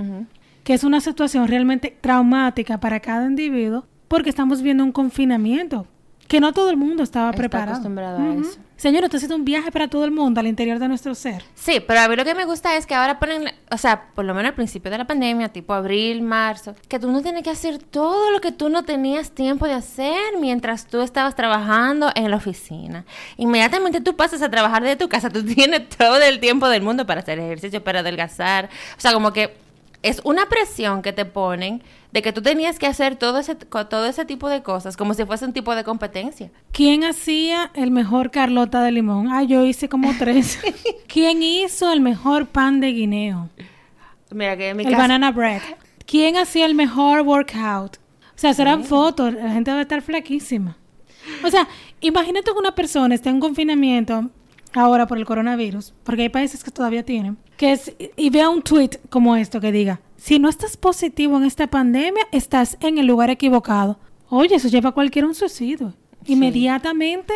que 0.63 0.73
es 0.73 0.83
una 0.83 1.01
situación 1.01 1.47
realmente 1.47 1.95
traumática 2.01 2.79
para 2.79 2.99
cada 2.99 3.25
individuo 3.25 3.85
porque 4.07 4.29
estamos 4.29 4.61
viendo 4.61 4.83
un 4.83 4.91
confinamiento 4.91 5.87
que 6.27 6.39
no 6.39 6.53
todo 6.53 6.69
el 6.69 6.77
mundo 6.77 7.03
estaba 7.03 7.29
Está 7.29 7.37
preparado. 7.37 7.71
acostumbrado 7.71 8.17
a 8.19 8.21
Ujú. 8.21 8.41
eso. 8.41 8.59
Señor, 8.75 9.03
esto 9.05 9.17
ha 9.17 9.19
sido 9.19 9.35
un 9.35 9.43
viaje 9.43 9.71
para 9.71 9.87
todo 9.87 10.05
el 10.05 10.11
mundo 10.11 10.39
al 10.39 10.45
interior 10.45 10.77
de 10.77 10.87
nuestro 10.87 11.15
ser. 11.15 11.43
Sí, 11.55 11.79
pero 11.79 11.99
a 12.01 12.07
mí 12.07 12.15
lo 12.15 12.23
que 12.23 12.35
me 12.35 12.45
gusta 12.45 12.75
es 12.77 12.85
que 12.85 12.93
ahora 12.93 13.17
ponen, 13.17 13.51
o 13.71 13.77
sea, 13.79 14.09
por 14.13 14.23
lo 14.23 14.35
menos 14.35 14.49
al 14.49 14.55
principio 14.55 14.91
de 14.91 14.99
la 14.99 15.05
pandemia, 15.07 15.49
tipo 15.49 15.73
abril, 15.73 16.21
marzo, 16.21 16.75
que 16.87 16.99
tú 16.99 17.09
no 17.11 17.23
tienes 17.23 17.41
que 17.41 17.49
hacer 17.49 17.79
todo 17.79 18.29
lo 18.29 18.39
que 18.39 18.51
tú 18.51 18.69
no 18.69 18.83
tenías 18.83 19.31
tiempo 19.31 19.65
de 19.65 19.73
hacer 19.73 20.37
mientras 20.39 20.85
tú 20.85 21.01
estabas 21.01 21.33
trabajando 21.35 22.11
en 22.13 22.29
la 22.29 22.37
oficina. 22.37 23.03
Inmediatamente 23.37 23.99
tú 24.01 24.15
pasas 24.15 24.43
a 24.43 24.49
trabajar 24.49 24.83
de 24.83 24.95
tu 24.95 25.09
casa, 25.09 25.29
tú 25.31 25.43
tienes 25.55 25.89
todo 25.89 26.17
el 26.17 26.39
tiempo 26.39 26.67
del 26.69 26.83
mundo 26.83 27.07
para 27.07 27.21
hacer 27.21 27.39
ejercicio, 27.39 27.83
para 27.83 28.01
adelgazar. 28.01 28.69
O 28.97 29.01
sea, 29.01 29.11
como 29.13 29.33
que 29.33 29.55
es 30.03 30.21
una 30.23 30.47
presión 30.49 31.01
que 31.01 31.13
te 31.13 31.25
ponen 31.25 31.81
de 32.11 32.21
que 32.21 32.31
tú 32.33 32.41
tenías 32.41 32.79
que 32.79 32.87
hacer 32.87 33.15
todo 33.15 33.39
ese, 33.39 33.55
todo 33.55 34.05
ese 34.05 34.25
tipo 34.25 34.49
de 34.49 34.63
cosas, 34.63 34.95
como 34.95 35.13
si 35.13 35.25
fuese 35.25 35.45
un 35.45 35.53
tipo 35.53 35.75
de 35.75 35.83
competencia. 35.83 36.51
¿Quién 36.71 37.03
hacía 37.03 37.71
el 37.73 37.91
mejor 37.91 38.31
Carlota 38.31 38.81
de 38.81 38.91
limón? 38.91 39.27
Ah, 39.31 39.43
yo 39.43 39.63
hice 39.65 39.89
como 39.89 40.13
tres. 40.17 40.59
¿Quién 41.07 41.43
hizo 41.43 41.91
el 41.91 42.01
mejor 42.01 42.47
pan 42.47 42.79
de 42.79 42.91
guineo? 42.91 43.49
Mira 44.31 44.57
que 44.57 44.69
en 44.69 44.77
mi 44.77 44.83
el 44.83 44.89
caso... 44.89 45.01
banana 45.01 45.31
bread. 45.31 45.61
¿Quién 46.05 46.37
hacía 46.37 46.65
el 46.65 46.75
mejor 46.75 47.21
workout? 47.21 47.97
O 47.97 48.39
sea, 48.39 48.53
serán 48.53 48.83
fotos, 48.83 49.33
la 49.33 49.51
gente 49.51 49.71
debe 49.71 49.81
estar 49.81 50.01
flaquísima. 50.01 50.77
O 51.43 51.49
sea, 51.49 51.67
imagínate 52.01 52.51
que 52.51 52.57
una 52.57 52.73
persona 52.73 53.15
esté 53.15 53.29
en 53.29 53.39
confinamiento 53.39 54.29
ahora 54.73 55.07
por 55.07 55.17
el 55.17 55.25
coronavirus, 55.25 55.93
porque 56.03 56.23
hay 56.23 56.29
países 56.29 56.63
que 56.63 56.71
todavía 56.71 57.03
tienen, 57.03 57.37
que 57.57 57.71
es, 57.71 57.93
y 58.15 58.29
vea 58.29 58.49
un 58.49 58.61
tweet 58.61 58.99
como 59.09 59.35
esto 59.35 59.59
que 59.59 59.71
diga, 59.71 60.01
si 60.17 60.39
no 60.39 60.49
estás 60.49 60.77
positivo 60.77 61.37
en 61.37 61.43
esta 61.43 61.67
pandemia, 61.67 62.27
estás 62.31 62.77
en 62.81 62.97
el 62.97 63.05
lugar 63.05 63.29
equivocado. 63.29 63.99
Oye, 64.29 64.55
eso 64.55 64.67
lleva 64.67 64.89
a 64.89 64.93
cualquiera 64.93 65.25
a 65.25 65.29
un 65.29 65.35
suicidio. 65.35 65.93
Inmediatamente, 66.25 67.33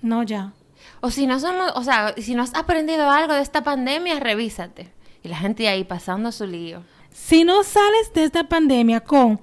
no 0.00 0.22
ya. 0.22 0.52
O 1.00 1.10
si 1.10 1.26
no 1.26 1.38
somos, 1.40 1.72
o 1.74 1.82
sea, 1.82 2.14
si 2.16 2.34
no 2.34 2.42
has 2.42 2.54
aprendido 2.54 3.10
algo 3.10 3.34
de 3.34 3.42
esta 3.42 3.62
pandemia, 3.62 4.20
revísate. 4.20 4.92
Y 5.22 5.28
la 5.28 5.36
gente 5.36 5.68
ahí 5.68 5.84
pasando 5.84 6.32
su 6.32 6.46
lío. 6.46 6.82
Si 7.12 7.44
no 7.44 7.62
sales 7.64 8.12
de 8.14 8.24
esta 8.24 8.48
pandemia 8.48 9.00
con 9.00 9.40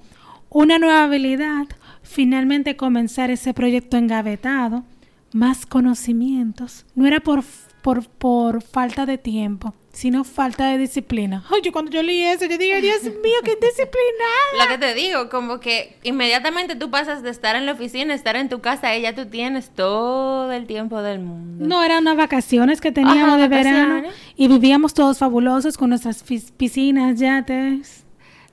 una 0.48 0.78
nueva 0.78 1.04
habilidad, 1.04 1.66
finalmente 2.02 2.76
comenzar 2.76 3.30
ese 3.30 3.54
proyecto 3.54 3.96
engavetado, 3.96 4.84
más 5.32 5.66
conocimientos, 5.66 6.86
no 6.94 7.06
era 7.06 7.20
por, 7.20 7.42
por, 7.82 8.06
por 8.08 8.62
falta 8.62 9.06
de 9.06 9.18
tiempo, 9.18 9.74
sino 9.92 10.24
falta 10.24 10.68
de 10.68 10.78
disciplina. 10.78 11.44
Ay, 11.50 11.60
yo 11.62 11.72
cuando 11.72 11.90
yo 11.90 12.02
leí 12.02 12.22
eso, 12.22 12.46
yo 12.46 12.58
dije, 12.58 12.80
Dios 12.80 13.02
mío, 13.02 13.38
qué 13.44 13.56
disciplinada. 13.56 14.58
Lo 14.62 14.68
que 14.68 14.78
te 14.78 14.94
digo, 14.94 15.28
como 15.28 15.60
que 15.60 15.96
inmediatamente 16.02 16.76
tú 16.76 16.90
pasas 16.90 17.22
de 17.22 17.30
estar 17.30 17.56
en 17.56 17.66
la 17.66 17.72
oficina, 17.72 18.14
estar 18.14 18.36
en 18.36 18.48
tu 18.48 18.60
casa, 18.60 18.96
y 18.96 19.02
ya 19.02 19.14
tú 19.14 19.26
tienes 19.26 19.70
todo 19.70 20.50
el 20.52 20.66
tiempo 20.66 21.02
del 21.02 21.20
mundo. 21.20 21.66
No, 21.66 21.82
eran 21.82 22.02
unas 22.02 22.16
vacaciones 22.16 22.80
que 22.80 22.92
teníamos 22.92 23.34
Ajá, 23.34 23.36
de 23.38 23.48
verano 23.48 23.94
vacaciones. 23.96 24.14
y 24.36 24.48
vivíamos 24.48 24.94
todos 24.94 25.18
fabulosos 25.18 25.76
con 25.76 25.90
nuestras 25.90 26.22
piscinas, 26.56 27.18
yates. 27.18 28.04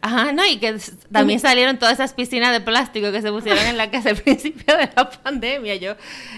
Ajá, 0.02 0.32
no, 0.32 0.46
y 0.46 0.58
que 0.58 0.78
también 1.12 1.40
salieron 1.40 1.80
todas 1.80 1.96
esas 1.96 2.14
piscinas 2.14 2.52
de 2.52 2.62
plástico 2.62 3.12
que 3.12 3.22
se 3.22 3.32
pusieron 3.32 3.66
en 3.66 3.78
la 3.78 3.90
casa 3.92 4.10
al 4.10 4.18
principio 4.18 4.78
de 4.78 4.90
la 4.96 5.10
pandemia. 5.10 5.76
Yo 5.76 5.96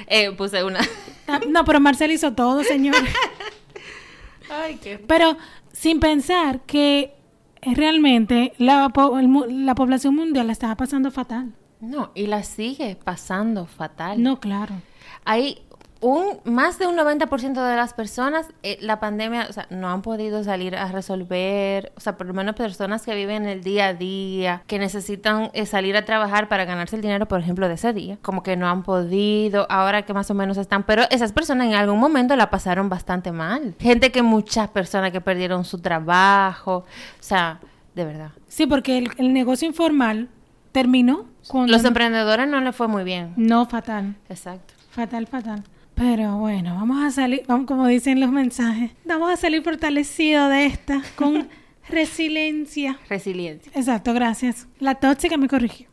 eh, 0.07 0.31
puse 0.31 0.63
una. 0.63 0.79
Ah, 1.27 1.39
No, 1.47 1.65
pero 1.65 1.79
Marcel 1.79 2.11
hizo 2.11 2.33
todo, 2.33 2.63
señor. 2.63 2.95
Ay, 4.49 4.77
qué. 4.81 4.97
Pero 4.97 5.37
sin 5.73 5.99
pensar 5.99 6.61
que 6.61 7.13
eh, 7.61 7.75
realmente 7.75 8.53
la, 8.57 8.89
po- 8.89 9.19
la 9.21 9.75
población 9.75 10.15
mundial 10.15 10.47
la 10.47 10.53
estaba 10.53 10.75
pasando 10.75 11.11
fatal. 11.11 11.53
No, 11.81 12.11
y 12.15 12.27
la 12.27 12.43
sigue 12.43 12.97
pasando 13.03 13.65
fatal. 13.65 14.21
No, 14.21 14.39
claro. 14.39 14.75
Hay 15.25 15.61
un 16.01 16.39
más 16.45 16.79
de 16.79 16.87
un 16.87 16.95
90% 16.97 17.53
de 17.53 17.75
las 17.75 17.93
personas, 17.93 18.47
eh, 18.63 18.77
la 18.81 18.99
pandemia, 18.99 19.47
o 19.49 19.53
sea, 19.53 19.67
no 19.69 19.89
han 19.89 20.01
podido 20.01 20.43
salir 20.43 20.75
a 20.75 20.91
resolver, 20.91 21.91
o 21.97 21.99
sea, 21.99 22.17
por 22.17 22.27
lo 22.27 22.33
menos 22.33 22.55
personas 22.55 23.03
que 23.03 23.13
viven 23.15 23.45
el 23.45 23.63
día 23.63 23.87
a 23.87 23.93
día, 23.93 24.63
que 24.67 24.79
necesitan 24.79 25.49
eh, 25.53 25.65
salir 25.65 25.97
a 25.97 26.05
trabajar 26.05 26.47
para 26.47 26.63
ganarse 26.65 26.95
el 26.95 27.01
dinero, 27.01 27.27
por 27.27 27.39
ejemplo, 27.41 27.67
de 27.67 27.73
ese 27.73 27.91
día, 27.91 28.17
como 28.21 28.43
que 28.43 28.55
no 28.55 28.69
han 28.69 28.83
podido, 28.83 29.67
ahora 29.69 30.03
que 30.03 30.13
más 30.13 30.31
o 30.31 30.33
menos 30.33 30.57
están, 30.57 30.83
pero 30.83 31.03
esas 31.09 31.33
personas 31.33 31.67
en 31.67 31.73
algún 31.73 31.99
momento 31.99 32.35
la 32.35 32.49
pasaron 32.49 32.87
bastante 32.87 33.31
mal. 33.31 33.75
Gente 33.79 34.11
que 34.11 34.21
muchas 34.21 34.69
personas 34.69 35.11
que 35.11 35.19
perdieron 35.19 35.65
su 35.65 35.79
trabajo, 35.79 36.77
o 36.77 36.85
sea, 37.19 37.59
de 37.93 38.05
verdad. 38.05 38.31
Sí, 38.47 38.67
porque 38.67 38.97
el, 38.97 39.11
el 39.17 39.33
negocio 39.33 39.67
informal 39.67 40.29
terminó 40.71 41.25
con... 41.49 41.69
Los 41.69 41.83
emprendedores 41.83 42.47
no 42.47 42.61
les 42.61 42.73
fue 42.75 42.87
muy 42.87 43.03
bien. 43.03 43.33
No, 43.35 43.65
fatal. 43.65 44.15
Exacto. 44.29 44.73
Fatal, 44.91 45.27
fatal. 45.27 45.63
Pero 45.99 46.37
bueno, 46.37 46.75
vamos 46.75 47.03
a 47.03 47.11
salir, 47.11 47.43
vamos, 47.45 47.67
como 47.67 47.85
dicen 47.85 48.21
los 48.21 48.31
mensajes, 48.31 48.91
vamos 49.03 49.29
a 49.33 49.35
salir 49.35 49.61
fortalecidos 49.63 50.49
de 50.49 50.65
esta 50.65 51.01
con 51.17 51.49
resiliencia. 51.89 52.97
Resiliencia. 53.09 53.69
Exacto, 53.75 54.13
gracias. 54.13 54.65
La 54.79 54.95
tóxica 54.95 55.35
me 55.35 55.49
corrigió. 55.49 55.87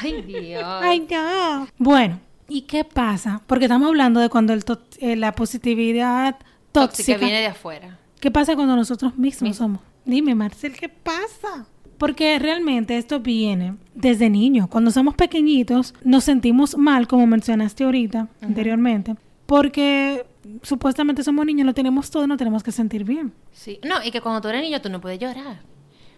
Ay, 0.00 0.22
Dios. 0.22 0.62
Ay, 0.80 1.04
no. 1.10 1.66
Bueno, 1.78 2.20
¿y 2.48 2.62
qué 2.62 2.84
pasa? 2.84 3.42
Porque 3.48 3.64
estamos 3.64 3.88
hablando 3.88 4.20
de 4.20 4.28
cuando 4.28 4.52
el 4.52 4.62
eh, 5.00 5.16
la 5.16 5.32
positividad 5.32 6.36
tóxica. 6.70 7.14
tóxica 7.14 7.18
viene 7.18 7.40
de 7.40 7.46
afuera. 7.48 7.98
¿Qué 8.20 8.30
pasa 8.30 8.54
cuando 8.54 8.76
nosotros 8.76 9.18
mismos 9.18 9.42
Mismo. 9.50 9.54
somos? 9.66 9.80
Dime, 10.04 10.36
Marcel, 10.36 10.74
¿qué 10.74 10.88
pasa? 10.88 11.66
Porque 11.98 12.38
realmente 12.38 12.96
esto 12.96 13.18
viene 13.18 13.74
desde 13.96 14.30
niños. 14.30 14.68
Cuando 14.68 14.92
somos 14.92 15.16
pequeñitos 15.16 15.92
nos 16.04 16.22
sentimos 16.22 16.76
mal, 16.76 17.08
como 17.08 17.26
mencionaste 17.26 17.82
ahorita, 17.82 18.28
anteriormente, 18.40 19.16
porque 19.50 20.24
supuestamente 20.62 21.24
somos 21.24 21.44
niños, 21.44 21.66
lo 21.66 21.74
tenemos 21.74 22.08
todo, 22.08 22.24
no 22.28 22.36
tenemos 22.36 22.62
que 22.62 22.70
sentir 22.70 23.02
bien. 23.02 23.32
Sí. 23.50 23.80
No, 23.82 23.96
y 24.04 24.12
que 24.12 24.20
cuando 24.20 24.40
tú 24.40 24.46
eres 24.46 24.62
niño 24.62 24.80
tú 24.80 24.88
no 24.88 25.00
puedes 25.00 25.18
llorar. 25.18 25.58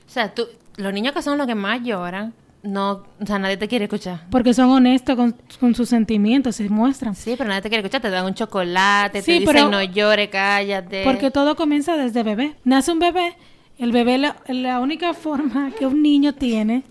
O 0.06 0.10
sea, 0.10 0.34
tú, 0.34 0.44
los 0.76 0.92
niños 0.92 1.14
que 1.14 1.22
son 1.22 1.38
los 1.38 1.46
que 1.46 1.54
más 1.54 1.80
lloran, 1.82 2.34
no, 2.62 2.90
o 3.18 3.26
sea, 3.26 3.38
nadie 3.38 3.56
te 3.56 3.68
quiere 3.68 3.86
escuchar. 3.86 4.26
Porque 4.30 4.52
son 4.52 4.68
honestos 4.68 5.16
con, 5.16 5.34
con 5.58 5.74
sus 5.74 5.88
sentimientos, 5.88 6.56
se 6.56 6.68
muestran. 6.68 7.14
Sí, 7.14 7.34
pero 7.38 7.48
nadie 7.48 7.62
te 7.62 7.70
quiere 7.70 7.80
escuchar, 7.80 8.02
te 8.02 8.10
dan 8.10 8.26
un 8.26 8.34
chocolate, 8.34 9.22
Sí, 9.22 9.38
te 9.38 9.46
pero- 9.46 9.52
dicen 9.52 9.70
no 9.70 9.82
llore, 9.82 10.28
cállate. 10.28 11.02
Porque 11.02 11.30
todo 11.30 11.56
comienza 11.56 11.96
desde 11.96 12.22
bebé. 12.22 12.54
Nace 12.64 12.92
un 12.92 12.98
bebé, 12.98 13.34
el 13.78 13.92
bebé 13.92 14.18
la, 14.18 14.36
la 14.46 14.78
única 14.78 15.14
forma 15.14 15.70
que 15.78 15.86
un 15.86 16.02
niño 16.02 16.34
tiene 16.34 16.82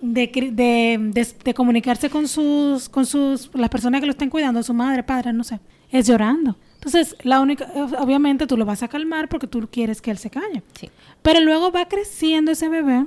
de, 0.00 0.98
de, 1.44 1.54
comunicarse 1.54 2.10
con 2.10 2.28
sus, 2.28 2.88
con 2.88 3.06
sus, 3.06 3.50
las 3.54 3.68
personas 3.68 4.00
que 4.00 4.06
lo 4.06 4.12
están 4.12 4.30
cuidando, 4.30 4.62
su 4.62 4.74
madre, 4.74 5.02
padre, 5.02 5.32
no 5.32 5.44
sé, 5.44 5.60
es 5.90 6.06
llorando. 6.06 6.56
Entonces, 6.74 7.16
la 7.22 7.40
única, 7.40 7.66
obviamente 7.98 8.46
tú 8.46 8.56
lo 8.56 8.64
vas 8.64 8.82
a 8.82 8.88
calmar 8.88 9.28
porque 9.28 9.46
tú 9.46 9.68
quieres 9.70 10.00
que 10.00 10.10
él 10.10 10.18
se 10.18 10.30
calle. 10.30 10.62
Sí. 10.78 10.90
Pero 11.22 11.40
luego 11.40 11.72
va 11.72 11.86
creciendo 11.86 12.52
ese 12.52 12.68
bebé, 12.68 13.06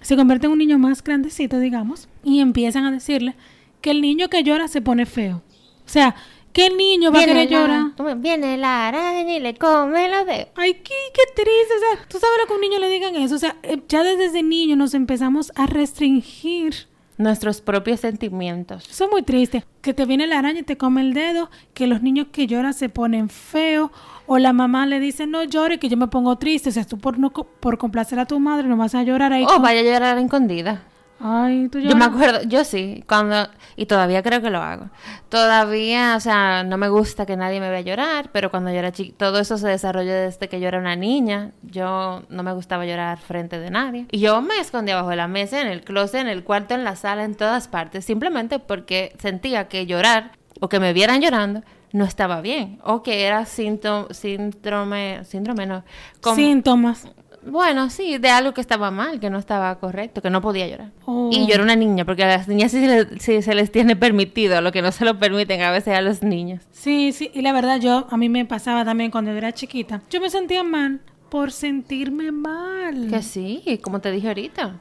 se 0.00 0.16
convierte 0.16 0.46
en 0.46 0.52
un 0.52 0.58
niño 0.58 0.78
más 0.78 1.02
grandecito, 1.02 1.58
digamos, 1.58 2.08
y 2.24 2.40
empiezan 2.40 2.84
a 2.84 2.90
decirle 2.90 3.36
que 3.80 3.90
el 3.90 4.00
niño 4.00 4.28
que 4.28 4.42
llora 4.42 4.66
se 4.68 4.82
pone 4.82 5.06
feo. 5.06 5.42
O 5.86 5.88
sea, 5.88 6.16
que 6.54 6.66
el 6.68 6.76
niño 6.78 7.12
va 7.12 7.18
a 7.18 7.24
querer 7.26 7.48
llorar. 7.50 8.16
Viene 8.20 8.56
la 8.56 8.88
araña 8.88 9.34
y 9.36 9.40
le 9.40 9.54
come 9.56 10.08
los 10.08 10.24
dedos. 10.26 10.48
Ay, 10.56 10.74
qué, 10.74 10.94
qué 11.12 11.22
triste. 11.34 11.74
O 11.76 11.80
sea, 11.96 12.06
tú 12.08 12.18
sabes 12.18 12.36
lo 12.40 12.46
que 12.46 12.52
a 12.52 12.56
un 12.56 12.60
niño 12.62 12.78
le 12.78 12.88
digan 12.88 13.14
eso. 13.16 13.34
O 13.34 13.38
sea, 13.38 13.56
eh, 13.62 13.82
ya 13.88 14.02
desde 14.02 14.42
niño 14.42 14.76
nos 14.76 14.94
empezamos 14.94 15.52
a 15.56 15.66
restringir. 15.66 16.86
Nuestros 17.16 17.60
propios 17.60 18.00
sentimientos. 18.00 18.88
Eso 18.90 19.04
es 19.04 19.10
muy 19.10 19.22
triste. 19.22 19.64
Que 19.82 19.94
te 19.94 20.04
viene 20.04 20.26
la 20.26 20.40
araña 20.40 20.58
y 20.60 20.62
te 20.64 20.76
come 20.76 21.00
el 21.00 21.14
dedo. 21.14 21.48
Que 21.72 21.86
los 21.86 22.02
niños 22.02 22.26
que 22.32 22.48
lloran 22.48 22.74
se 22.74 22.88
ponen 22.88 23.28
feos. 23.28 23.92
O 24.26 24.38
la 24.38 24.52
mamá 24.52 24.84
le 24.86 24.98
dice, 24.98 25.28
no 25.28 25.44
llore, 25.44 25.78
que 25.78 25.88
yo 25.88 25.96
me 25.96 26.08
pongo 26.08 26.36
triste. 26.38 26.70
O 26.70 26.72
sea, 26.72 26.84
tú 26.84 26.98
por, 26.98 27.20
no, 27.20 27.30
co- 27.32 27.44
por 27.44 27.78
complacer 27.78 28.18
a 28.18 28.26
tu 28.26 28.40
madre 28.40 28.66
no 28.66 28.76
vas 28.76 28.96
a 28.96 29.04
llorar 29.04 29.32
ahí. 29.32 29.44
O 29.44 29.46
con- 29.46 29.56
Oh, 29.58 29.60
vaya 29.60 29.78
a 29.78 29.84
llorar 29.84 30.18
escondida. 30.18 30.82
Ay, 31.26 31.70
tú 31.70 31.78
Yo 31.78 31.96
me 31.96 32.04
acuerdo, 32.04 32.42
yo 32.42 32.64
sí, 32.64 33.02
cuando, 33.08 33.48
y 33.76 33.86
todavía 33.86 34.22
creo 34.22 34.42
que 34.42 34.50
lo 34.50 34.58
hago. 34.58 34.90
Todavía, 35.30 36.16
o 36.16 36.20
sea, 36.20 36.64
no 36.64 36.76
me 36.76 36.88
gusta 36.90 37.24
que 37.24 37.34
nadie 37.34 37.60
me 37.60 37.70
vea 37.70 37.80
llorar, 37.80 38.28
pero 38.30 38.50
cuando 38.50 38.70
yo 38.70 38.76
era 38.76 38.92
chiquita, 38.92 39.26
todo 39.28 39.38
eso 39.40 39.56
se 39.56 39.68
desarrolló 39.68 40.12
desde 40.12 40.48
que 40.50 40.60
yo 40.60 40.68
era 40.68 40.78
una 40.78 40.96
niña. 40.96 41.52
Yo 41.62 42.24
no 42.28 42.42
me 42.42 42.52
gustaba 42.52 42.84
llorar 42.84 43.18
frente 43.18 43.58
de 43.58 43.70
nadie. 43.70 44.06
Y 44.10 44.18
yo 44.18 44.42
me 44.42 44.58
escondía 44.58 44.96
bajo 44.96 45.14
la 45.14 45.26
mesa, 45.26 45.62
en 45.62 45.68
el 45.68 45.80
closet, 45.80 46.20
en 46.20 46.28
el 46.28 46.44
cuarto, 46.44 46.74
en 46.74 46.84
la 46.84 46.94
sala, 46.94 47.24
en 47.24 47.34
todas 47.34 47.68
partes, 47.68 48.04
simplemente 48.04 48.58
porque 48.58 49.16
sentía 49.18 49.66
que 49.68 49.86
llorar 49.86 50.32
o 50.60 50.68
que 50.68 50.78
me 50.78 50.92
vieran 50.92 51.22
llorando 51.22 51.62
no 51.92 52.04
estaba 52.04 52.40
bien. 52.42 52.80
O 52.84 53.02
que 53.02 53.24
era 53.24 53.46
síntoma, 53.46 54.08
síndrome, 54.10 55.24
síndrome 55.24 55.64
no. 55.64 55.84
como- 56.20 56.36
Síntomas. 56.36 57.08
Bueno, 57.46 57.90
sí, 57.90 58.18
de 58.18 58.28
algo 58.30 58.54
que 58.54 58.60
estaba 58.60 58.90
mal, 58.90 59.20
que 59.20 59.30
no 59.30 59.38
estaba 59.38 59.74
correcto, 59.78 60.22
que 60.22 60.30
no 60.30 60.40
podía 60.40 60.66
llorar. 60.68 60.90
Oh. 61.06 61.30
Y 61.32 61.46
yo 61.46 61.54
era 61.54 61.62
una 61.62 61.76
niña, 61.76 62.04
porque 62.04 62.24
a 62.24 62.28
las 62.28 62.48
niñas 62.48 62.72
sí 62.72 62.80
se, 62.80 62.86
les, 62.86 63.22
sí 63.22 63.42
se 63.42 63.54
les 63.54 63.70
tiene 63.70 63.96
permitido, 63.96 64.60
lo 64.60 64.72
que 64.72 64.82
no 64.82 64.92
se 64.92 65.04
lo 65.04 65.18
permiten 65.18 65.62
a 65.62 65.70
veces 65.70 65.94
a 65.96 66.00
los 66.00 66.22
niños. 66.22 66.62
Sí, 66.72 67.12
sí. 67.12 67.30
Y 67.34 67.42
la 67.42 67.52
verdad, 67.52 67.80
yo, 67.80 68.06
a 68.10 68.16
mí 68.16 68.28
me 68.28 68.44
pasaba 68.44 68.84
también 68.84 69.10
cuando 69.10 69.30
yo 69.32 69.38
era 69.38 69.52
chiquita. 69.52 70.02
Yo 70.10 70.20
me 70.20 70.30
sentía 70.30 70.62
mal 70.62 71.00
por 71.28 71.50
sentirme 71.52 72.30
mal. 72.32 73.08
Que 73.10 73.22
sí, 73.22 73.62
como 73.82 74.00
te 74.00 74.10
dije 74.12 74.28
ahorita. 74.28 74.76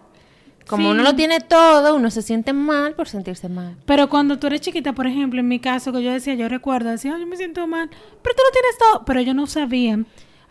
Como 0.68 0.86
Sí. 0.86 0.92
uno 0.92 1.04
lo 1.04 1.14
tiene 1.14 1.42
todo, 1.42 1.94
uno 1.96 2.10
se 2.10 2.22
siente 2.22 2.54
mal 2.54 2.94
por 2.96 3.10
sentirse 3.10 3.50
mal. 3.50 3.76
Pero 3.86 4.08
cuando 4.08 4.40
tú 4.40 4.48
eres 4.48 4.62
chiquita, 4.62 4.94
por 4.94 5.08
ejemplo, 5.08 5.42
en 5.42 5.48
mi 5.50 5.60
caso, 5.60 5.92
que 5.92 6.02
yo 6.02 6.14
decía, 6.14 6.36
yo 6.36 6.48
recuerdo, 6.48 6.90
decía, 6.90 7.14
"Ay, 7.16 7.22
yo 7.22 7.28
me 7.28 7.36
siento 7.36 7.68
mal, 7.68 7.90
pero 7.90 8.36
tú 8.36 8.42
lo 8.46 8.52
tienes 8.52 8.78
todo. 8.78 9.04
Pero 9.06 9.20
yo 9.20 9.34
no 9.34 9.46
sabía, 9.46 10.00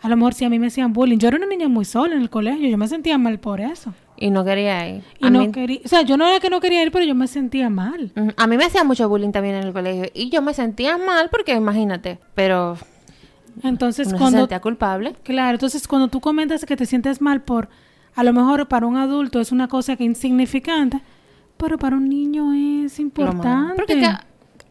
a 0.03 0.09
lo 0.09 0.17
mejor 0.17 0.33
si 0.33 0.43
a 0.43 0.49
mí 0.49 0.59
me 0.59 0.67
hacían 0.67 0.91
bullying. 0.91 1.17
Yo 1.17 1.29
era 1.29 1.37
una 1.37 1.45
niña 1.47 1.69
muy 1.69 1.85
sola 1.85 2.13
en 2.13 2.21
el 2.21 2.29
colegio, 2.29 2.67
yo 2.67 2.77
me 2.77 2.89
sentía 2.89 3.17
mal 3.17 3.39
por 3.39 3.61
eso. 3.61 3.93
Y 4.17 4.31
no 4.31 4.43
quería 4.43 4.87
ir. 4.89 5.03
Y 5.19 5.27
a, 5.27 5.29
no 5.29 5.39
mí, 5.39 5.51
quería, 5.51 5.79
o 5.83 5.87
sea, 5.87 6.01
yo 6.01 6.17
no 6.17 6.27
era 6.27 6.41
que 6.41 6.49
no 6.49 6.59
quería 6.59 6.83
ir, 6.83 6.91
pero 6.91 7.05
yo 7.05 7.15
me 7.15 7.25
sentía 7.25 7.69
mal. 7.69 8.11
A 8.35 8.47
mí 8.47 8.57
me 8.57 8.65
hacía 8.65 8.83
mucho 8.83 9.07
bullying 9.07 9.31
también 9.31 9.55
en 9.55 9.63
el 9.63 9.71
colegio. 9.71 10.05
Y 10.13 10.29
yo 10.29 10.41
me 10.41 10.53
sentía 10.53 10.97
mal 10.97 11.29
porque 11.31 11.53
imagínate. 11.53 12.19
Pero 12.35 12.77
Entonces, 13.63 14.07
uno 14.07 14.17
se 14.17 14.21
cuando 14.21 14.39
sentía 14.39 14.59
culpable. 14.59 15.15
Claro, 15.23 15.53
entonces 15.53 15.87
cuando 15.87 16.09
tú 16.09 16.19
comentas 16.19 16.65
que 16.65 16.75
te 16.75 16.85
sientes 16.85 17.21
mal 17.21 17.41
por, 17.41 17.69
a 18.13 18.23
lo 18.25 18.33
mejor 18.33 18.67
para 18.67 18.85
un 18.85 18.97
adulto 18.97 19.39
es 19.39 19.53
una 19.53 19.69
cosa 19.69 19.95
que 19.95 20.03
insignificante, 20.03 21.01
pero 21.55 21.77
para 21.77 21.95
un 21.95 22.09
niño 22.09 22.51
es 22.85 22.99
importante. 22.99 23.73
Porque 23.77 24.05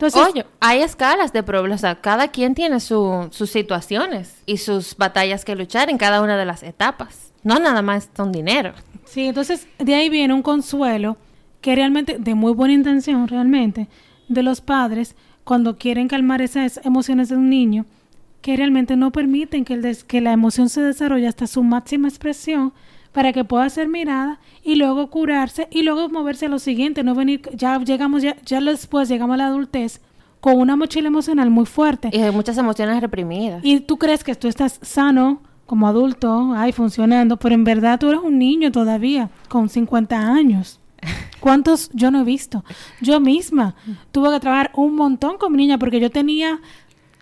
entonces, 0.07 0.33
Oye, 0.33 0.47
hay 0.61 0.83
escalas 0.83 1.33
de 1.33 1.43
problemas. 1.43 1.81
O 1.81 1.83
sea, 1.83 2.01
cada 2.01 2.29
quien 2.29 2.55
tiene 2.55 2.81
su- 2.81 3.29
sus 3.31 3.51
situaciones 3.51 4.35
y 4.47 4.59
sus 4.59 4.97
batallas 4.97 5.45
que 5.45 5.55
luchar 5.57 5.91
en 5.91 5.99
cada 5.99 6.21
una 6.23 6.37
de 6.37 6.45
las 6.45 6.63
etapas. 6.63 7.33
No 7.43 7.59
nada 7.59 7.83
más 7.83 8.09
son 8.17 8.33
dinero. 8.33 8.73
sí, 9.05 9.27
entonces 9.27 9.67
de 9.79 9.95
ahí 9.95 10.09
viene 10.09 10.33
un 10.35 10.43
consuelo 10.43 11.17
que 11.61 11.75
realmente, 11.75 12.17
de 12.19 12.35
muy 12.35 12.53
buena 12.53 12.75
intención 12.75 13.29
realmente, 13.29 13.89
de 14.29 14.43
los 14.43 14.61
padres 14.61 15.15
cuando 15.45 15.77
quieren 15.77 16.09
calmar 16.09 16.41
esas 16.43 16.81
emociones 16.85 17.29
de 17.29 17.37
un 17.37 17.51
niño, 17.51 17.85
que 18.41 18.57
realmente 18.57 18.97
no 18.97 19.11
permiten 19.13 19.65
que, 19.65 19.75
el 19.75 19.83
des- 19.83 20.05
que 20.05 20.21
la 20.21 20.33
emoción 20.33 20.69
se 20.69 20.81
desarrolle 20.83 21.27
hasta 21.29 21.47
su 21.47 21.63
máxima 21.63 22.09
expresión 22.09 22.73
para 23.13 23.33
que 23.33 23.45
pueda 23.45 23.69
ser 23.69 23.89
mirada 23.89 24.41
y 24.65 24.77
luego 24.77 25.09
curarse 25.09 25.69
y 25.71 25.83
luego 25.83 26.09
moverse 26.09 26.47
a 26.47 26.49
lo 26.49 26.59
siguiente, 26.59 27.03
no 27.03 27.15
venir, 27.15 27.43
ya 27.55 27.79
llegamos, 27.79 28.23
ya, 28.23 28.37
ya 28.45 28.61
después 28.61 29.09
llegamos 29.09 29.35
a 29.35 29.39
la 29.39 29.47
adultez 29.47 30.01
con 30.41 30.59
una 30.59 30.75
mochila 30.75 31.07
emocional 31.07 31.51
muy 31.51 31.67
fuerte. 31.67 32.11
Y 32.13 32.19
hay 32.19 32.33
muchas 32.33 32.59
emociones 32.59 33.01
reprimidas. 33.01 33.65
Y 33.65 33.81
tú 33.81 33.97
crees 33.97 34.25
que 34.25 34.35
tú 34.35 34.49
estás 34.49 34.81
sano 34.83 35.41
como 35.67 35.87
adulto, 35.87 36.53
ay, 36.57 36.73
funcionando, 36.73 37.37
pero 37.37 37.55
en 37.55 37.65
verdad 37.65 37.99
tú 37.99 38.09
eres 38.09 38.21
un 38.23 38.39
niño 38.39 38.73
todavía, 38.73 39.31
con 39.49 39.69
50 39.69 40.19
años. 40.19 40.81
¿Cuántos 41.41 41.91
yo 41.93 42.11
no 42.11 42.21
he 42.21 42.25
visto? 42.25 42.65
Yo 43.01 43.21
misma 43.21 43.75
tuve 44.13 44.31
que 44.31 44.41
trabajar 44.41 44.71
un 44.75 44.95
montón 44.95 45.39
con 45.39 45.53
mi 45.53 45.59
niña 45.59 45.79
porque 45.79 45.99
yo 45.99 46.11
tenía 46.11 46.61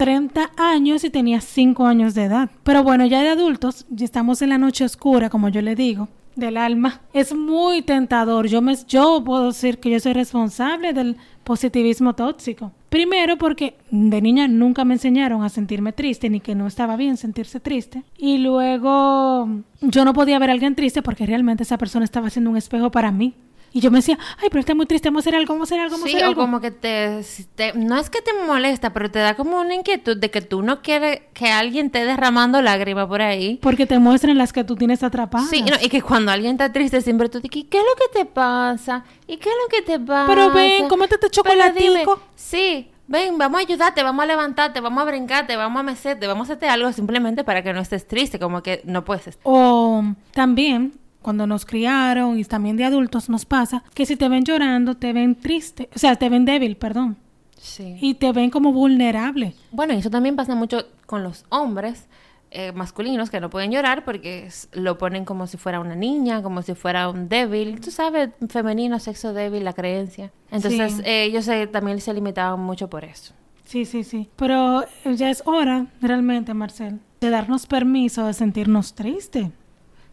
30 0.01 0.53
años 0.57 1.05
y 1.05 1.11
tenía 1.11 1.43
5 1.43 1.85
años 1.85 2.15
de 2.15 2.25
edad. 2.25 2.51
Pero 2.63 2.83
bueno, 2.83 3.05
ya 3.05 3.21
de 3.21 3.29
adultos, 3.29 3.85
ya 3.91 4.07
estamos 4.07 4.41
en 4.41 4.49
la 4.49 4.57
noche 4.57 4.83
oscura, 4.83 5.29
como 5.29 5.51
yo 5.51 5.61
le 5.61 5.75
digo, 5.77 6.09
del 6.37 6.57
alma. 6.57 7.03
Es 7.13 7.35
muy 7.35 7.83
tentador. 7.83 8.47
Yo, 8.47 8.63
me, 8.63 8.75
yo 8.89 9.23
puedo 9.23 9.49
decir 9.49 9.79
que 9.79 9.91
yo 9.91 10.01
soy 10.01 10.15
responsable 10.15 10.95
del 10.95 11.17
positivismo 11.45 12.15
tóxico. 12.15 12.73
Primero 12.89 13.37
porque 13.37 13.75
de 13.91 14.23
niña 14.23 14.49
nunca 14.49 14.87
me 14.87 14.95
enseñaron 14.95 15.45
a 15.45 15.51
sentirme 15.51 15.93
triste 15.93 16.31
ni 16.31 16.41
que 16.41 16.55
no 16.55 16.67
estaba 16.67 16.97
bien 16.97 17.19
sentirse 17.19 17.61
triste. 17.61 18.03
Y 18.17 18.39
luego 18.39 19.51
yo 19.83 20.05
no 20.07 20.15
podía 20.15 20.39
ver 20.39 20.49
a 20.49 20.55
alguien 20.55 20.77
triste 20.77 21.03
porque 21.03 21.27
realmente 21.27 21.65
esa 21.65 21.77
persona 21.77 22.07
estaba 22.07 22.29
haciendo 22.29 22.49
un 22.49 22.57
espejo 22.57 22.91
para 22.91 23.13
mí. 23.13 23.35
Y 23.73 23.81
yo 23.81 23.91
me 23.91 23.99
decía, 23.99 24.19
ay, 24.43 24.49
pero 24.51 24.61
está 24.61 24.75
muy 24.75 24.87
triste, 24.87 25.09
vamos 25.09 25.21
a 25.25 25.31
hacer 25.31 25.39
algo, 25.39 25.55
vamos 25.55 25.71
a 25.71 25.75
hacer 25.75 25.81
algo, 25.81 25.93
vamos 25.95 26.07
a 26.07 26.11
Sí, 26.11 26.17
hacer 26.17 26.27
o 26.27 26.31
algo. 26.31 26.41
como 26.41 26.61
que 26.61 26.71
te, 26.73 27.23
te- 27.55 27.73
No 27.75 27.99
es 27.99 28.11
que 28.11 28.21
te 28.21 28.33
molesta, 28.47 28.93
pero 28.93 29.11
te 29.11 29.21
da 29.21 29.35
como 29.37 29.61
una 29.61 29.75
inquietud 29.75 30.17
de 30.17 30.31
que 30.31 30.41
tú 30.41 30.63
no 30.63 30.83
quieres 30.83 31.21
que 31.35 31.51
alguien 31.51 31.87
esté 31.87 32.05
derramando 32.05 32.61
lágrimas 32.63 33.07
por 33.07 33.23
ahí. 33.23 33.59
Porque 33.63 33.87
te 33.87 33.99
muestran 34.01 34.37
las 34.39 34.53
que 34.53 34.65
tú 34.65 34.75
tienes 34.77 35.03
atrapadas. 35.05 35.49
Sí, 35.51 35.63
no, 35.63 35.77
y 35.81 35.89
que 35.89 36.03
cuando 36.03 36.33
alguien 36.33 36.53
está 36.53 36.73
triste 36.73 37.01
siempre 37.01 37.29
tú 37.29 37.41
dices, 37.41 37.65
¿qué 37.71 37.79
es 37.79 37.85
lo 37.85 37.95
que 38.13 38.19
te 38.19 38.25
pasa? 38.25 39.05
¿Y 39.29 39.37
qué 39.37 39.49
es 39.49 39.55
lo 39.63 39.69
que 39.77 39.83
te 39.83 40.01
pasa? 40.01 40.27
Pero 40.27 40.51
ven, 40.53 40.89
cómete 40.89 41.15
este 41.15 41.29
dime, 41.29 41.35
chocolatico. 41.35 42.21
sí, 42.35 42.91
ven, 43.07 43.39
vamos 43.39 43.61
a 43.61 43.63
ayudarte, 43.63 44.03
vamos 44.03 44.23
a 44.23 44.27
levantarte, 44.27 44.81
vamos 44.81 45.03
a 45.03 45.05
brincarte, 45.07 45.55
vamos 45.57 45.79
a 45.79 45.83
mecerte, 45.85 46.27
vamos 46.27 46.49
a 46.49 46.53
hacerte 46.55 46.69
algo 46.69 46.93
simplemente 46.93 47.45
para 47.45 47.63
que 47.63 47.73
no 47.73 47.81
estés 47.81 48.07
triste, 48.07 48.39
como 48.41 48.63
que 48.65 48.83
no 48.85 49.05
puedes 49.05 49.29
estar. 49.29 49.43
O 49.45 50.03
también, 50.33 50.95
cuando 51.23 51.47
nos 51.47 51.65
criaron 51.67 52.39
y 52.39 52.45
también 52.45 52.77
de 52.77 52.85
adultos 52.85 53.29
nos 53.29 53.45
pasa 53.45 53.83
que 53.95 54.07
si 54.07 54.17
te 54.17 54.29
ven 54.29 54.45
llorando, 54.45 54.97
te 54.97 55.13
ven 55.13 55.35
triste, 55.35 55.89
o 55.95 55.99
sea, 55.99 56.17
te 56.17 56.29
ven 56.29 56.45
débil, 56.45 56.77
perdón, 56.77 57.17
Sí. 57.59 57.97
y 58.01 58.15
te 58.15 58.33
ven 58.33 58.51
como 58.51 58.73
vulnerable. 58.73 59.55
Bueno, 59.71 59.93
y 59.95 59.99
eso 59.99 60.11
también 60.11 60.37
pasa 60.37 60.55
mucho 60.55 60.87
con 61.07 61.23
los 61.23 61.45
hombres 61.51 62.07
eh, 62.53 62.73
masculinos 62.73 63.31
que 63.31 63.39
no 63.39 63.49
pueden 63.49 63.71
llorar 63.71 64.05
porque 64.05 64.49
lo 64.73 64.99
ponen 64.99 65.25
como 65.25 65.47
si 65.47 65.57
fuera 65.57 65.79
una 65.79 65.95
niña, 65.95 66.43
como 66.43 66.63
si 66.63 66.75
fuera 66.75 67.09
un 67.09 67.29
débil. 67.29 67.81
Tú 67.81 67.93
sabes, 67.93 68.31
femenino, 68.49 68.99
sexo 68.99 69.33
débil, 69.33 69.63
la 69.63 69.73
creencia. 69.73 70.33
Entonces, 70.51 70.95
Sí. 70.95 71.03
eh, 71.05 71.25
ellos 71.27 71.45
se- 71.45 71.69
también 71.69 72.01
se 72.01 72.13
limitaban 72.13 72.59
mucho 72.59 72.91
por 72.91 73.05
eso. 73.05 73.35
Sí, 73.65 73.85
sí, 73.85 74.03
sí. 74.03 74.29
Pero 74.35 74.83
eh, 74.83 75.15
ya 75.15 75.31
es 75.31 75.45
hora, 75.47 75.87
realmente, 76.03 76.53
Marcel, 76.53 76.99
de 77.21 77.31
darnos 77.31 77.67
permiso 77.67 78.27
de 78.27 78.33
sentirnos 78.33 78.95
tristes. 78.95 79.51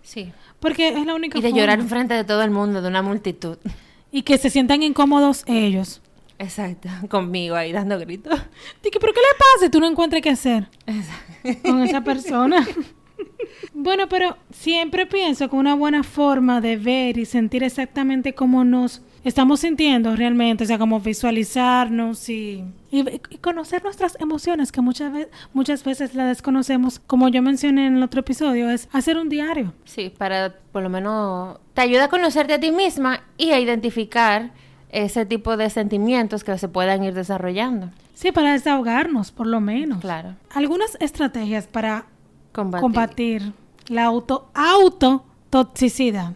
Sí. 0.07 0.31
Porque 0.61 0.87
es 0.87 1.05
la 1.05 1.15
única 1.15 1.37
Y 1.37 1.41
de 1.41 1.49
forma. 1.49 1.59
llorar 1.61 1.79
enfrente 1.81 2.13
de 2.13 2.23
todo 2.23 2.41
el 2.41 2.49
mundo, 2.49 2.81
de 2.81 2.87
una 2.87 3.01
multitud. 3.01 3.57
Y 4.09 4.21
que 4.21 4.37
se 4.37 4.49
sientan 4.49 4.81
incómodos 4.83 5.43
ellos. 5.47 6.01
Exacto, 6.39 6.87
conmigo 7.09 7.55
ahí 7.55 7.73
dando 7.73 7.99
gritos. 7.99 8.39
Dije, 8.81 8.99
¿pero 9.01 9.11
qué 9.13 9.19
le 9.19 9.37
pasa? 9.37 9.65
Y 9.65 9.69
tú 9.69 9.81
no 9.81 9.87
encuentras 9.87 10.21
qué 10.21 10.29
hacer 10.29 10.69
con 11.63 11.81
esa 11.83 12.01
persona. 12.05 12.65
bueno, 13.73 14.07
pero 14.07 14.37
siempre 14.51 15.07
pienso 15.07 15.49
que 15.49 15.55
una 15.57 15.75
buena 15.75 16.03
forma 16.03 16.61
de 16.61 16.77
ver 16.77 17.17
y 17.17 17.25
sentir 17.25 17.63
exactamente 17.63 18.33
cómo 18.33 18.63
nos 18.63 19.01
estamos 19.27 19.59
sintiendo 19.59 20.15
realmente, 20.15 20.63
o 20.63 20.67
sea, 20.67 20.77
como 20.77 20.99
visualizarnos 20.99 22.29
y, 22.29 22.63
y- 22.91 23.21
y 23.29 23.37
conocer 23.37 23.83
nuestras 23.83 24.17
emociones, 24.19 24.71
que 24.71 24.81
muchas, 24.81 25.11
ve- 25.11 25.29
muchas 25.53 25.83
veces 25.83 26.13
las 26.15 26.27
desconocemos, 26.27 26.99
como 26.99 27.27
yo 27.29 27.41
mencioné 27.41 27.87
en 27.87 27.97
el 27.97 28.03
otro 28.03 28.21
episodio, 28.21 28.69
es 28.69 28.87
hacer 28.93 29.17
un 29.17 29.29
diario. 29.29 29.73
Sí, 29.85 30.11
para 30.15 30.55
por 30.71 30.83
lo 30.83 30.89
menos 30.89 31.59
te 31.73 31.81
ayuda 31.81 32.05
a 32.05 32.09
conocerte 32.09 32.53
a 32.53 32.59
ti 32.59 32.71
misma 32.71 33.21
y 33.37 33.51
a 33.51 33.59
identificar 33.59 34.51
ese 34.89 35.25
tipo 35.25 35.57
de 35.57 35.69
sentimientos 35.69 36.43
que 36.43 36.57
se 36.57 36.67
puedan 36.69 37.03
ir 37.03 37.13
desarrollando. 37.13 37.89
Sí, 38.13 38.31
para 38.31 38.53
desahogarnos, 38.53 39.31
por 39.31 39.45
lo 39.47 39.59
menos. 39.61 39.99
Claro. 39.99 40.35
Algunas 40.53 40.97
estrategias 40.99 41.67
para 41.67 42.05
Combatir. 42.51 42.81
combatir 42.81 43.53
la 43.89 44.05
auto 44.05 44.49
autotoxicidad. 44.55 46.33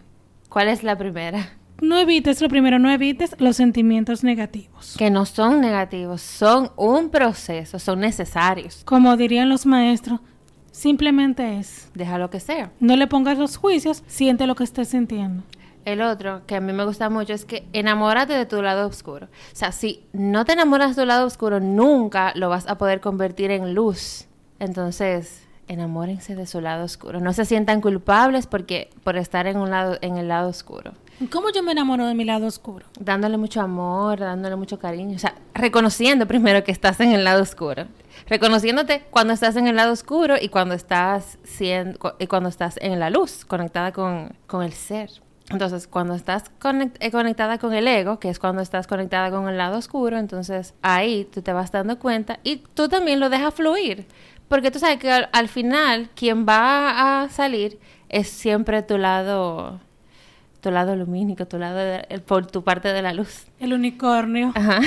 ¿Cuál 0.49 0.67
es 0.67 0.83
la 0.83 0.97
primera? 0.97 1.49
No 1.81 1.97
evites, 1.97 2.39
lo 2.41 2.47
primero, 2.47 2.77
no 2.77 2.91
evites 2.91 3.35
los 3.39 3.55
sentimientos 3.55 4.23
negativos. 4.23 4.95
Que 4.99 5.09
no 5.09 5.25
son 5.25 5.61
negativos, 5.61 6.21
son 6.21 6.71
un 6.75 7.09
proceso, 7.09 7.79
son 7.79 8.01
necesarios. 8.01 8.83
Como 8.85 9.17
dirían 9.17 9.49
los 9.49 9.65
maestros, 9.65 10.19
simplemente 10.71 11.57
es. 11.57 11.89
Deja 11.95 12.19
lo 12.19 12.29
que 12.29 12.39
sea. 12.39 12.71
No 12.79 12.95
le 12.95 13.07
pongas 13.07 13.39
los 13.39 13.57
juicios, 13.57 14.03
siente 14.05 14.45
lo 14.45 14.53
que 14.53 14.63
estés 14.63 14.89
sintiendo. 14.89 15.43
El 15.83 16.03
otro 16.03 16.43
que 16.45 16.55
a 16.55 16.61
mí 16.61 16.71
me 16.71 16.85
gusta 16.85 17.09
mucho 17.09 17.33
es 17.33 17.45
que 17.45 17.65
enamórate 17.73 18.33
de 18.33 18.45
tu 18.45 18.61
lado 18.61 18.87
oscuro. 18.87 19.25
O 19.25 19.55
sea, 19.55 19.71
si 19.71 20.03
no 20.13 20.45
te 20.45 20.53
enamoras 20.53 20.95
de 20.95 21.01
tu 21.01 21.07
lado 21.07 21.25
oscuro, 21.25 21.59
nunca 21.59 22.31
lo 22.35 22.49
vas 22.49 22.67
a 22.67 22.77
poder 22.77 23.01
convertir 23.01 23.49
en 23.49 23.73
luz. 23.73 24.27
Entonces, 24.59 25.47
enamórense 25.67 26.35
de 26.35 26.45
su 26.45 26.61
lado 26.61 26.85
oscuro. 26.85 27.19
No 27.19 27.33
se 27.33 27.45
sientan 27.45 27.81
culpables 27.81 28.45
porque 28.45 28.91
por 29.03 29.17
estar 29.17 29.47
en 29.47 29.57
un 29.57 29.71
lado 29.71 29.97
en 30.01 30.17
el 30.17 30.27
lado 30.27 30.49
oscuro. 30.49 30.93
¿Cómo 31.29 31.51
yo 31.51 31.61
me 31.61 31.73
enamoro 31.73 32.07
de 32.07 32.15
mi 32.15 32.25
lado 32.25 32.47
oscuro? 32.47 32.85
Dándole 32.99 33.37
mucho 33.37 33.61
amor, 33.61 34.19
dándole 34.19 34.55
mucho 34.55 34.79
cariño, 34.79 35.15
o 35.15 35.19
sea, 35.19 35.35
reconociendo 35.53 36.25
primero 36.25 36.63
que 36.63 36.71
estás 36.71 36.99
en 36.99 37.11
el 37.11 37.23
lado 37.23 37.43
oscuro. 37.43 37.85
Reconociéndote 38.27 39.03
cuando 39.11 39.33
estás 39.33 39.55
en 39.55 39.67
el 39.67 39.75
lado 39.75 39.93
oscuro 39.93 40.35
y 40.41 40.49
cuando 40.49 40.73
estás 40.73 41.37
siendo, 41.43 42.15
y 42.17 42.27
cuando 42.27 42.49
estás 42.49 42.77
en 42.81 42.99
la 42.99 43.09
luz, 43.09 43.45
conectada 43.45 43.91
con, 43.91 44.33
con 44.47 44.63
el 44.63 44.73
ser. 44.73 45.11
Entonces, 45.51 45.87
cuando 45.87 46.15
estás 46.15 46.45
eh, 46.99 47.11
conectada 47.11 47.57
con 47.57 47.73
el 47.73 47.87
ego, 47.87 48.19
que 48.19 48.29
es 48.29 48.39
cuando 48.39 48.61
estás 48.61 48.87
conectada 48.87 49.29
con 49.31 49.49
el 49.49 49.57
lado 49.57 49.77
oscuro, 49.77 50.17
entonces 50.17 50.73
ahí 50.81 51.25
tú 51.25 51.41
te 51.41 51.51
vas 51.51 51.71
dando 51.71 51.99
cuenta 51.99 52.39
y 52.43 52.57
tú 52.73 52.87
también 52.87 53.19
lo 53.19 53.29
dejas 53.29 53.53
fluir. 53.53 54.07
Porque 54.47 54.71
tú 54.71 54.79
sabes 54.79 54.97
que 54.97 55.11
al 55.11 55.47
final 55.49 56.09
quien 56.15 56.45
va 56.47 57.23
a 57.23 57.29
salir 57.29 57.79
es 58.09 58.29
siempre 58.29 58.81
tu 58.81 58.97
lado, 58.97 59.79
tu 60.61 60.71
lado 60.71 60.95
lumínico, 60.95 61.45
tu 61.47 61.57
lado, 61.57 61.77
de- 61.77 62.05
el- 62.09 62.21
por 62.21 62.45
tu 62.47 62.63
parte 62.63 62.89
de 62.93 63.01
la 63.01 63.13
luz. 63.13 63.45
El 63.59 63.73
unicornio. 63.73 64.51
Ajá. 64.55 64.79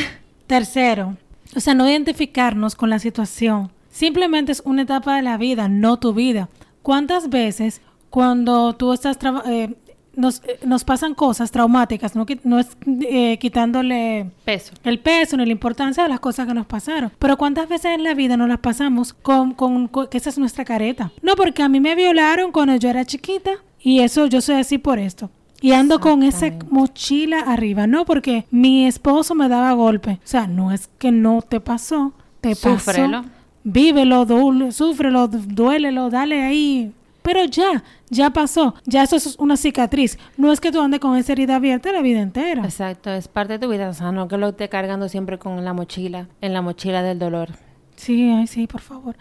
Tercero, 0.46 1.16
o 1.56 1.60
sea, 1.60 1.74
no 1.74 1.88
identificarnos 1.88 2.74
con 2.74 2.90
la 2.90 2.98
situación. 2.98 3.70
Simplemente 3.90 4.52
es 4.52 4.62
una 4.64 4.82
etapa 4.82 5.16
de 5.16 5.22
la 5.22 5.36
vida, 5.36 5.68
no 5.68 5.98
tu 5.98 6.12
vida. 6.14 6.48
¿Cuántas 6.82 7.28
veces 7.30 7.80
cuando 8.10 8.74
tú 8.74 8.92
estás 8.92 9.18
eh, 9.46 9.74
nos, 10.16 10.42
eh, 10.44 10.58
nos 10.64 10.84
pasan 10.84 11.14
cosas 11.14 11.50
traumáticas, 11.50 12.14
no, 12.14 12.24
no 12.44 12.58
es 12.60 12.68
eh, 13.08 13.38
quitándole 13.38 14.30
Peso. 14.44 14.72
el 14.84 15.00
peso 15.00 15.36
ni 15.36 15.44
la 15.46 15.50
importancia 15.52 16.02
de 16.04 16.08
las 16.08 16.20
cosas 16.20 16.46
que 16.46 16.54
nos 16.54 16.66
pasaron. 16.66 17.10
Pero 17.18 17.36
¿cuántas 17.36 17.68
veces 17.68 17.92
en 17.92 18.04
la 18.04 18.14
vida 18.14 18.36
nos 18.36 18.48
las 18.48 18.58
pasamos 18.58 19.12
con, 19.12 19.54
con- 19.54 19.88
con- 19.88 20.06
que 20.08 20.18
esa 20.18 20.30
es 20.30 20.38
nuestra 20.38 20.64
careta? 20.64 21.10
No, 21.22 21.34
porque 21.34 21.62
a 21.64 21.68
mí 21.68 21.80
me 21.80 21.94
violaron 21.96 22.52
cuando 22.52 22.76
yo 22.76 22.88
era 22.90 23.04
chiquita 23.04 23.52
y 23.80 24.00
eso 24.00 24.26
yo 24.26 24.40
soy 24.40 24.56
así 24.56 24.78
por 24.78 24.98
esto. 25.00 25.30
Y 25.64 25.72
ando 25.72 25.98
con 25.98 26.22
esa 26.22 26.52
mochila 26.68 27.40
arriba, 27.40 27.86
no 27.86 28.04
porque 28.04 28.44
mi 28.50 28.86
esposo 28.86 29.34
me 29.34 29.48
daba 29.48 29.72
golpe. 29.72 30.18
O 30.22 30.26
sea, 30.26 30.46
no 30.46 30.72
es 30.72 30.90
que 30.98 31.10
no 31.10 31.40
te 31.40 31.58
pasó, 31.58 32.12
te 32.42 32.54
Súfrelo. 32.54 33.22
pasó. 33.22 33.30
Vívelo, 33.64 34.26
du- 34.26 34.70
súfrelo, 34.72 35.26
du- 35.26 35.38
duélelo, 35.46 36.10
dale 36.10 36.42
ahí. 36.42 36.92
Pero 37.22 37.44
ya, 37.46 37.82
ya 38.10 38.28
pasó. 38.28 38.74
Ya 38.84 39.04
eso 39.04 39.16
es 39.16 39.36
una 39.38 39.56
cicatriz. 39.56 40.18
No 40.36 40.52
es 40.52 40.60
que 40.60 40.70
tú 40.70 40.82
andes 40.82 41.00
con 41.00 41.16
esa 41.16 41.32
herida 41.32 41.56
abierta 41.56 41.90
la 41.92 42.02
vida 42.02 42.20
entera. 42.20 42.62
Exacto, 42.62 43.08
es 43.10 43.26
parte 43.28 43.54
de 43.54 43.58
tu 43.58 43.70
vida. 43.72 43.88
O 43.88 43.94
sea, 43.94 44.12
no 44.12 44.28
que 44.28 44.36
lo 44.36 44.48
esté 44.50 44.68
cargando 44.68 45.08
siempre 45.08 45.38
con 45.38 45.64
la 45.64 45.72
mochila, 45.72 46.28
en 46.42 46.52
la 46.52 46.60
mochila 46.60 47.02
del 47.02 47.18
dolor. 47.18 47.48
Sí, 47.96 48.30
ay, 48.30 48.46
sí, 48.48 48.66
por 48.66 48.82
favor. 48.82 49.16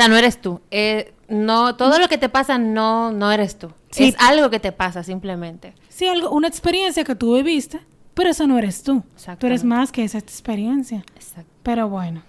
O 0.00 0.02
sea, 0.02 0.08
no 0.08 0.16
eres 0.16 0.40
tú. 0.40 0.62
Eh, 0.70 1.12
no, 1.28 1.76
todo 1.76 1.98
lo 1.98 2.08
que 2.08 2.16
te 2.16 2.30
pasa 2.30 2.56
no, 2.56 3.12
no 3.12 3.30
eres 3.30 3.58
tú. 3.58 3.70
Sí. 3.90 4.04
Es 4.04 4.16
algo 4.18 4.48
que 4.48 4.58
te 4.58 4.72
pasa 4.72 5.02
simplemente. 5.02 5.74
Sí, 5.90 6.06
algo, 6.06 6.30
una 6.30 6.48
experiencia 6.48 7.04
que 7.04 7.14
tú 7.14 7.34
viviste, 7.34 7.80
pero 8.14 8.30
eso 8.30 8.46
no 8.46 8.56
eres 8.56 8.82
tú. 8.82 9.04
Tú 9.38 9.46
eres 9.46 9.62
más 9.62 9.92
que 9.92 10.02
esa 10.02 10.16
experiencia. 10.16 11.04
Exacto. 11.16 11.50
Pero 11.62 11.90
bueno. 11.90 12.22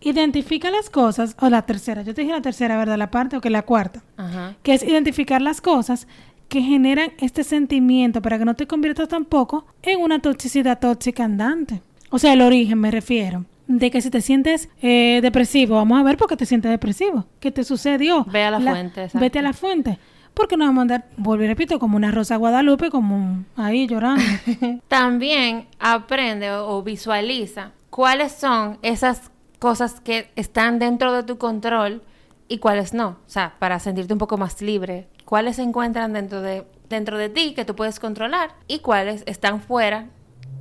Identifica 0.00 0.70
las 0.70 0.88
cosas, 0.88 1.36
o 1.40 1.50
la 1.50 1.66
tercera, 1.66 2.00
yo 2.00 2.14
te 2.14 2.22
dije 2.22 2.32
la 2.32 2.40
tercera, 2.40 2.78
¿verdad? 2.78 2.96
La 2.96 3.10
parte 3.10 3.36
o 3.36 3.42
que 3.42 3.50
la 3.50 3.60
cuarta, 3.60 4.02
Ajá. 4.16 4.54
que 4.62 4.72
es 4.72 4.82
identificar 4.82 5.42
las 5.42 5.60
cosas 5.60 6.08
que 6.48 6.62
generan 6.62 7.12
este 7.18 7.44
sentimiento 7.44 8.22
para 8.22 8.38
que 8.38 8.46
no 8.46 8.54
te 8.54 8.66
conviertas 8.66 9.08
tampoco 9.08 9.66
en 9.82 10.00
una 10.00 10.22
toxicidad 10.22 10.78
tóxica 10.78 11.24
andante. 11.24 11.82
O 12.08 12.18
sea, 12.18 12.32
el 12.32 12.40
origen 12.40 12.80
me 12.80 12.90
refiero. 12.90 13.44
De 13.72 13.90
que 13.92 14.02
si 14.02 14.10
te 14.10 14.20
sientes 14.20 14.68
eh, 14.82 15.20
depresivo, 15.22 15.76
vamos 15.76 16.00
a 16.00 16.02
ver 16.02 16.16
por 16.16 16.28
qué 16.28 16.36
te 16.36 16.44
sientes 16.44 16.70
depresivo. 16.72 17.26
¿Qué 17.38 17.52
te 17.52 17.62
sucedió? 17.62 18.24
Ve 18.24 18.42
a 18.42 18.50
la 18.50 18.60
fuente, 18.60 19.04
exacto. 19.04 19.20
Vete 19.20 19.38
a 19.38 19.42
la 19.42 19.52
fuente. 19.52 19.98
Porque 20.34 20.56
no 20.56 20.64
vamos 20.64 20.78
a 20.78 20.82
andar, 20.82 21.04
vuelvo 21.16 21.44
y 21.44 21.46
repito, 21.46 21.78
como 21.78 21.96
una 21.96 22.10
rosa 22.10 22.34
Guadalupe, 22.36 22.90
como 22.90 23.14
un- 23.16 23.46
ahí 23.56 23.86
llorando. 23.86 24.22
También 24.88 25.68
aprende 25.78 26.50
o, 26.50 26.68
o 26.78 26.82
visualiza 26.82 27.70
cuáles 27.90 28.32
son 28.32 28.78
esas 28.82 29.30
cosas 29.60 30.00
que 30.00 30.30
están 30.34 30.78
dentro 30.80 31.12
de 31.12 31.22
tu 31.22 31.38
control 31.38 32.02
y 32.48 32.58
cuáles 32.58 32.92
no. 32.92 33.08
O 33.24 33.28
sea, 33.30 33.54
para 33.60 33.78
sentirte 33.78 34.12
un 34.12 34.18
poco 34.18 34.36
más 34.36 34.60
libre. 34.62 35.06
Cuáles 35.24 35.56
se 35.56 35.62
encuentran 35.62 36.12
dentro 36.12 36.42
de, 36.42 36.64
dentro 36.88 37.18
de 37.18 37.28
ti 37.28 37.54
que 37.54 37.64
tú 37.64 37.76
puedes 37.76 38.00
controlar 38.00 38.50
y 38.66 38.80
cuáles 38.80 39.22
están 39.26 39.60
fuera 39.60 40.06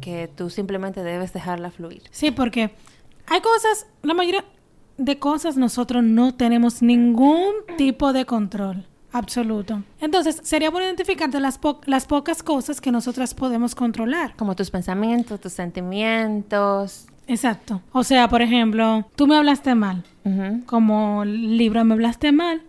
que 0.01 0.29
tú 0.33 0.49
simplemente 0.49 1.01
debes 1.03 1.33
dejarla 1.33 1.71
fluir. 1.71 2.03
Sí, 2.11 2.31
porque 2.31 2.71
hay 3.29 3.41
cosas, 3.41 3.87
la 4.03 4.13
mayoría 4.13 4.43
de 4.97 5.17
cosas 5.19 5.55
nosotros 5.57 6.03
no 6.03 6.33
tenemos 6.35 6.81
ningún 6.81 7.53
tipo 7.77 8.11
de 8.13 8.25
control 8.25 8.85
absoluto. 9.11 9.81
Entonces, 10.01 10.39
sería 10.43 10.69
bueno 10.69 10.85
identificarte 10.87 11.39
las, 11.39 11.57
po- 11.57 11.81
las 11.85 12.05
pocas 12.05 12.43
cosas 12.43 12.79
que 12.81 12.91
nosotras 12.91 13.33
podemos 13.33 13.73
controlar. 13.75 14.35
Como 14.35 14.55
tus 14.55 14.69
pensamientos, 14.69 15.39
tus 15.39 15.53
sentimientos. 15.53 17.07
Exacto. 17.27 17.81
O 17.91 18.03
sea, 18.03 18.27
por 18.27 18.41
ejemplo, 18.41 19.05
tú 19.15 19.27
me 19.27 19.35
hablaste 19.37 19.75
mal, 19.75 20.03
como 20.65 21.23
Libra 21.25 21.83
me 21.83 21.93
hablaste 21.93 22.31
mal. 22.31 22.61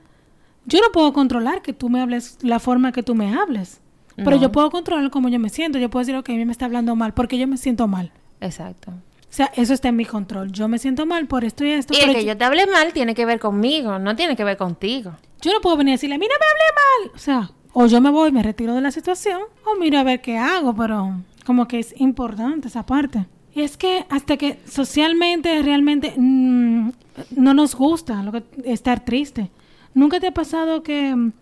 Yo 0.67 0.79
no 0.81 0.93
puedo 0.93 1.13
controlar 1.13 1.63
que 1.63 1.73
tú 1.73 1.89
me 1.89 2.01
hables 2.01 2.39
la 2.43 2.59
forma 2.59 2.93
que 2.93 3.03
tú 3.03 3.15
me 3.15 3.35
hables. 3.35 3.81
Pero 4.17 4.33
No. 4.33 4.37
yo 4.43 4.53
puedo 4.53 4.71
controlar 4.71 5.11
cómo 5.11 5.29
yo 5.31 5.39
me 5.39 5.49
siento. 5.49 5.79
Yo 5.79 5.89
puedo 5.89 6.01
decir, 6.03 6.17
ok, 6.17 6.29
a 6.29 6.33
mí 6.33 6.45
me 6.45 6.53
está 6.53 6.67
hablando 6.67 6.95
mal 6.95 7.15
porque 7.15 7.39
yo 7.39 7.47
me 7.49 7.57
siento 7.57 7.89
mal. 7.89 8.13
Exacto. 8.41 8.93
O 9.31 9.33
sea, 9.33 9.47
eso 9.55 9.73
está 9.73 9.89
en 9.89 9.97
mi 9.97 10.05
control. 10.05 10.51
Yo 10.51 10.67
me 10.67 10.79
siento 10.79 11.07
mal 11.07 11.27
por 11.29 11.45
esto 11.45 11.65
y 11.65 11.71
esto. 11.71 11.95
Y 11.95 12.01
el 12.01 12.13
que 12.15 12.23
yo- 12.25 12.33
yo 12.33 12.37
te 12.37 12.45
hable 12.45 12.67
mal 12.67 12.93
tiene 12.93 13.15
que 13.15 13.25
ver 13.25 13.39
conmigo, 13.39 13.99
no 14.01 14.17
tiene 14.17 14.35
que 14.37 14.43
ver 14.45 14.57
contigo. 14.57 15.13
Yo 15.41 15.53
no 15.53 15.61
puedo 15.61 15.77
venir 15.77 15.93
a 15.93 15.95
decirle, 15.95 16.19
mira, 16.19 16.35
me 16.39 16.47
hablé 16.47 17.11
mal. 17.11 17.15
O 17.15 17.19
sea, 17.19 17.51
o 17.73 17.87
yo 17.87 18.01
me 18.01 18.11
voy, 18.11 18.33
me 18.33 18.43
retiro 18.43 18.75
de 18.75 18.81
la 18.81 18.91
situación, 18.91 19.41
o 19.65 19.79
miro 19.79 19.99
a 19.99 20.03
ver 20.03 20.21
qué 20.21 20.37
hago, 20.37 20.75
pero 20.75 21.15
como 21.47 21.69
que 21.69 21.79
es 21.79 21.95
importante 22.01 22.69
esa 22.69 22.85
parte. 22.85 23.27
Y 23.55 23.63
es 23.63 23.77
que 23.77 24.05
hasta 24.11 24.37
que 24.37 24.59
socialmente 24.67 25.63
realmente 25.63 26.13
mm, 26.17 26.91
no 27.37 27.55
nos 27.55 27.75
gusta 27.77 28.23
lo 28.23 28.33
que, 28.33 28.43
estar 28.65 29.05
triste. 29.05 29.51
¿Nunca 29.95 30.19
te 30.21 30.27
ha 30.27 30.35
pasado 30.35 30.83
que 30.83 31.15
mm, 31.15 31.33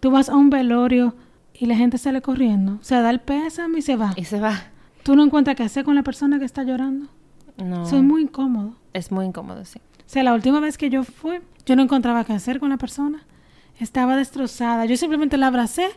tú 0.00 0.10
vas 0.10 0.28
a 0.30 0.36
un 0.36 0.48
velorio 0.50 1.14
y 1.52 1.66
la 1.66 1.76
gente 1.76 1.98
sale 1.98 2.22
corriendo? 2.22 2.78
O 2.80 2.84
sea, 2.84 3.02
da 3.02 3.10
el 3.10 3.20
pésame 3.20 3.78
y 3.78 3.82
se 3.82 3.96
va. 3.96 4.12
Y 4.16 4.24
se 4.24 4.40
va. 4.40 4.64
¿Tú 5.02 5.14
no 5.14 5.22
encuentras 5.24 5.56
qué 5.56 5.62
hacer 5.62 5.84
con 5.84 5.94
la 5.94 6.02
persona 6.02 6.38
que 6.38 6.44
está 6.46 6.62
llorando? 6.64 7.08
No. 7.56 7.86
Soy 7.86 8.02
muy 8.02 8.22
incómodo. 8.22 8.74
Es 8.92 9.10
muy 9.12 9.26
incómodo, 9.26 9.64
sí. 9.64 9.80
O 9.98 10.02
sea, 10.08 10.22
la 10.22 10.34
última 10.34 10.60
vez 10.60 10.76
que 10.78 10.90
yo 10.90 11.02
fui, 11.04 11.40
yo 11.66 11.76
no 11.76 11.82
encontraba 11.82 12.24
qué 12.24 12.32
hacer 12.32 12.60
con 12.60 12.70
la 12.70 12.76
persona. 12.76 13.24
Estaba 13.80 14.16
destrozada. 14.16 14.84
Yo 14.84 14.96
simplemente 14.96 15.36
la 15.36 15.48
abracé, 15.48 15.88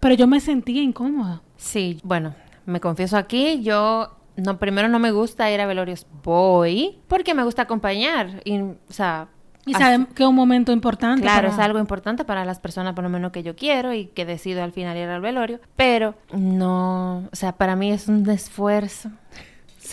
pero 0.00 0.14
yo 0.14 0.26
me 0.26 0.40
sentía 0.40 0.82
incómoda. 0.82 1.42
Sí, 1.56 1.98
bueno, 2.04 2.34
me 2.66 2.80
confieso 2.80 3.16
aquí, 3.16 3.62
yo 3.62 4.16
no 4.36 4.58
primero 4.58 4.88
no 4.88 4.98
me 4.98 5.12
gusta 5.12 5.50
ir 5.50 5.60
a 5.60 5.66
velorios, 5.66 6.06
voy 6.24 6.98
porque 7.08 7.34
me 7.34 7.44
gusta 7.44 7.62
acompañar 7.62 8.42
y, 8.44 8.58
o 8.60 8.76
sea, 8.88 9.28
Y 9.66 9.74
sabemos 9.74 10.08
que 10.14 10.24
es 10.24 10.28
un 10.28 10.34
momento 10.34 10.72
importante. 10.72 11.22
Claro, 11.22 11.48
para- 11.48 11.54
es 11.54 11.58
algo 11.64 11.78
importante 11.78 12.24
para 12.24 12.44
las 12.44 12.58
personas 12.58 12.94
por 12.94 13.04
lo 13.04 13.10
menos 13.10 13.30
que 13.32 13.42
yo 13.44 13.54
quiero 13.56 13.92
y 13.94 14.06
que 14.06 14.24
decido 14.26 14.62
al 14.64 14.72
final 14.72 14.96
ir 14.96 15.08
al 15.08 15.20
velorio, 15.20 15.60
pero 15.76 16.14
no, 16.32 17.28
o 17.32 17.36
sea, 17.36 17.52
para 17.52 17.76
mí 17.76 17.90
es 17.92 18.08
un 18.08 18.28
esfuerzo 18.28 19.10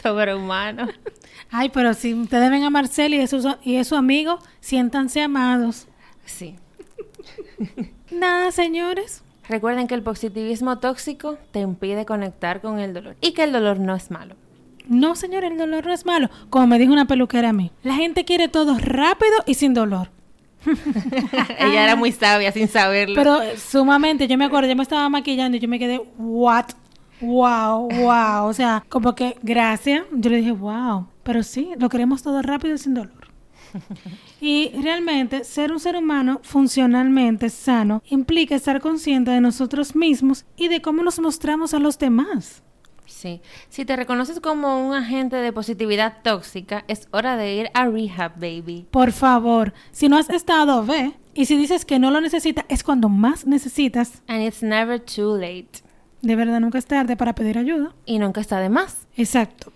sobrehumano. 0.02 0.88
Ay, 1.50 1.70
pero 1.70 1.94
si 1.94 2.14
ustedes 2.14 2.50
ven 2.50 2.64
a 2.64 2.70
Marcel 2.70 3.14
y 3.14 3.20
es 3.20 3.30
su, 3.30 3.56
y 3.64 3.76
es 3.76 3.88
su 3.88 3.96
amigo, 3.96 4.40
siéntanse 4.60 5.22
amados. 5.22 5.88
Sí. 6.26 6.56
Nada, 8.12 8.52
señores. 8.52 9.24
Recuerden 9.50 9.88
que 9.88 9.96
el 9.96 10.04
positivismo 10.04 10.80
tóxico 10.80 11.38
te 11.52 11.60
impide 11.60 12.06
conectar 12.06 12.62
con 12.62 12.80
el 12.80 12.94
dolor 12.94 13.18
y 13.22 13.34
que 13.34 13.44
el 13.44 13.52
dolor 13.52 13.80
no 13.80 13.96
es 13.96 14.12
malo. 14.12 14.36
No, 14.88 15.16
señores, 15.16 15.52
el 15.52 15.58
dolor 15.58 15.86
no 15.86 15.94
es 15.94 16.06
malo. 16.06 16.30
Como 16.50 16.68
me 16.68 16.80
dijo 16.80 16.94
una 16.94 17.06
peluquera 17.06 17.50
a 17.50 17.54
mí. 17.54 17.72
La 17.84 17.96
gente 17.96 18.26
quiere 18.26 18.48
todo 18.48 18.78
rápido 18.80 19.36
y 19.46 19.56
sin 19.56 19.74
dolor. 19.74 20.10
Ella 21.60 21.84
era 21.84 21.96
muy 21.96 22.12
sabia 22.12 22.52
sin 22.52 22.68
saberlo. 22.68 23.16
Pero 23.16 23.42
eh, 23.42 23.58
sumamente, 23.58 24.28
yo 24.28 24.38
me 24.38 24.46
acuerdo, 24.46 24.70
yo 24.70 24.76
me 24.76 24.84
estaba 24.84 25.10
maquillando 25.10 25.58
y 25.58 25.60
yo 25.60 25.68
me 25.68 25.80
quedé, 25.80 26.02
what? 26.18 26.66
Wow, 27.22 27.90
wow. 27.90 28.48
O 28.48 28.54
sea, 28.54 28.84
como 28.90 29.16
que 29.16 29.38
gracias. 29.42 30.06
Yo 30.12 30.30
le 30.30 30.38
dije, 30.38 30.52
wow. 30.52 31.08
Pero 31.24 31.44
sí, 31.44 31.70
lo 31.78 31.90
queremos 31.90 32.24
todo 32.24 32.42
rápido 32.42 32.76
y 32.76 32.78
sin 32.78 32.96
dolor. 32.96 33.32
Y 34.42 34.70
realmente 34.82 35.44
ser 35.44 35.72
un 35.72 35.80
ser 35.80 35.96
humano 35.96 36.40
funcionalmente 36.44 37.50
sano 37.50 38.02
implica 38.10 38.56
estar 38.56 38.82
consciente 38.82 39.32
de 39.32 39.40
nosotros 39.40 39.96
mismos 39.96 40.46
y 40.58 40.68
de 40.68 40.82
cómo 40.82 41.04
nos 41.04 41.20
mostramos 41.20 41.74
a 41.74 41.80
los 41.80 42.00
demás. 42.00 42.64
Sí. 43.06 43.42
Si 43.70 43.86
te 43.86 43.96
reconoces 43.96 44.40
como 44.40 44.88
un 44.88 44.96
agente 44.96 45.36
de 45.36 45.54
positividad 45.54 46.18
tóxica, 46.24 46.84
es 46.88 47.08
hora 47.12 47.38
de 47.38 47.56
ir 47.56 47.70
a 47.74 47.86
rehab, 47.88 48.34
baby. 48.40 48.88
Por 48.90 49.12
favor, 49.12 49.74
si 49.92 50.10
no 50.10 50.18
has 50.18 50.30
estado, 50.30 50.84
ve. 50.86 51.14
Y 51.34 51.46
si 51.46 51.56
dices 51.56 51.86
que 51.86 52.00
no 52.00 52.10
lo 52.10 52.20
necesitas, 52.20 52.66
es 52.68 52.84
cuando 52.84 53.10
más 53.10 53.46
necesitas. 53.46 54.24
And 54.28 54.42
it's 54.42 54.64
never 54.64 55.00
too 55.00 55.38
late. 55.38 55.84
De 56.22 56.36
verdad, 56.36 56.60
nunca 56.60 56.78
es 56.78 56.86
tarde 56.86 57.16
para 57.18 57.34
pedir 57.34 57.58
ayuda. 57.58 57.94
Y 58.06 58.20
nunca 58.20 58.42
está 58.42 58.60
de 58.60 58.70
más. 58.70 59.08
Exacto. 59.18 59.72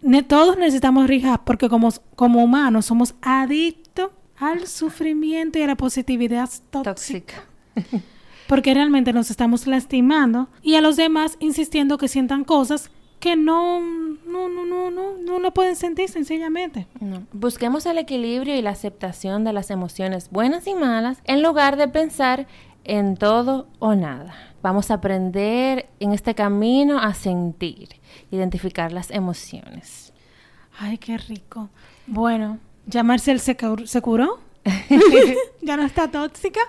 Ne- 0.00 0.22
todos 0.22 0.56
necesitamos 0.58 1.06
rehab 1.06 1.44
porque 1.44 1.68
como, 1.68 1.90
como 2.16 2.42
humanos 2.42 2.86
somos 2.86 3.14
adictos 3.22 4.10
al 4.38 4.66
sufrimiento 4.66 5.58
y 5.58 5.62
a 5.62 5.66
la 5.68 5.76
positividad 5.76 6.48
tóxica. 6.70 7.44
Tóxica. 7.74 8.02
Porque 8.48 8.74
realmente 8.74 9.12
nos 9.12 9.30
estamos 9.30 9.66
lastimando 9.66 10.48
y 10.62 10.74
a 10.74 10.80
los 10.80 10.96
demás 10.96 11.36
insistiendo 11.40 11.96
que 11.96 12.08
sientan 12.08 12.44
cosas 12.44 12.90
que 13.20 13.36
no, 13.36 13.80
no, 13.80 14.48
no, 14.48 14.64
no, 14.66 14.90
no, 14.90 15.16
no 15.16 15.38
lo 15.38 15.54
pueden 15.54 15.76
sentir 15.76 16.08
sencillamente. 16.08 16.88
No. 17.00 17.22
Busquemos 17.32 17.86
el 17.86 17.98
equilibrio 17.98 18.56
y 18.56 18.62
la 18.62 18.70
aceptación 18.70 19.44
de 19.44 19.52
las 19.52 19.70
emociones 19.70 20.28
buenas 20.30 20.66
y 20.66 20.74
malas 20.74 21.18
en 21.24 21.40
lugar 21.42 21.76
de 21.76 21.86
pensar 21.86 22.48
en 22.84 23.16
todo 23.16 23.68
o 23.78 23.94
nada. 23.94 24.34
Vamos 24.62 24.90
a 24.90 24.94
aprender 24.94 25.88
en 26.00 26.12
este 26.12 26.34
camino 26.34 26.98
a 26.98 27.14
sentir, 27.14 27.88
identificar 28.30 28.92
las 28.92 29.10
emociones. 29.10 30.12
Ay, 30.78 30.98
qué 30.98 31.18
rico. 31.18 31.68
Bueno, 32.06 32.58
ya 32.86 33.02
Marcel 33.02 33.40
se, 33.40 33.56
cur- 33.56 33.86
se 33.86 34.00
curó. 34.00 34.38
ya 35.62 35.76
no 35.76 35.84
está 35.84 36.10
tóxica. 36.10 36.60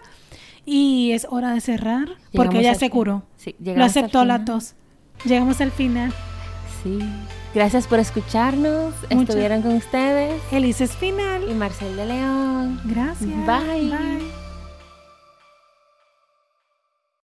Y 0.65 1.11
es 1.11 1.27
hora 1.29 1.53
de 1.53 1.61
cerrar 1.61 2.07
porque 2.33 2.59
ella 2.59 2.71
al 2.71 2.77
se 2.77 2.89
curó. 2.89 3.23
Sí, 3.35 3.55
Lo 3.59 3.83
aceptó 3.83 4.23
la 4.25 4.45
tos. 4.45 4.75
Llegamos 5.25 5.59
al 5.61 5.71
final. 5.71 6.13
Sí. 6.81 6.99
Gracias 7.53 7.85
por 7.85 7.99
escucharnos. 7.99 8.93
Muchas- 9.11 9.29
Estuvieron 9.29 9.61
con 9.61 9.75
ustedes 9.75 10.41
Elise 10.51 10.85
es 10.85 10.95
final. 10.95 11.43
y 11.49 11.53
Marcel 11.53 11.95
de 11.95 12.05
León. 12.05 12.81
Gracias. 12.85 13.29
Bye. 13.45 13.89
Bye. 13.89 14.42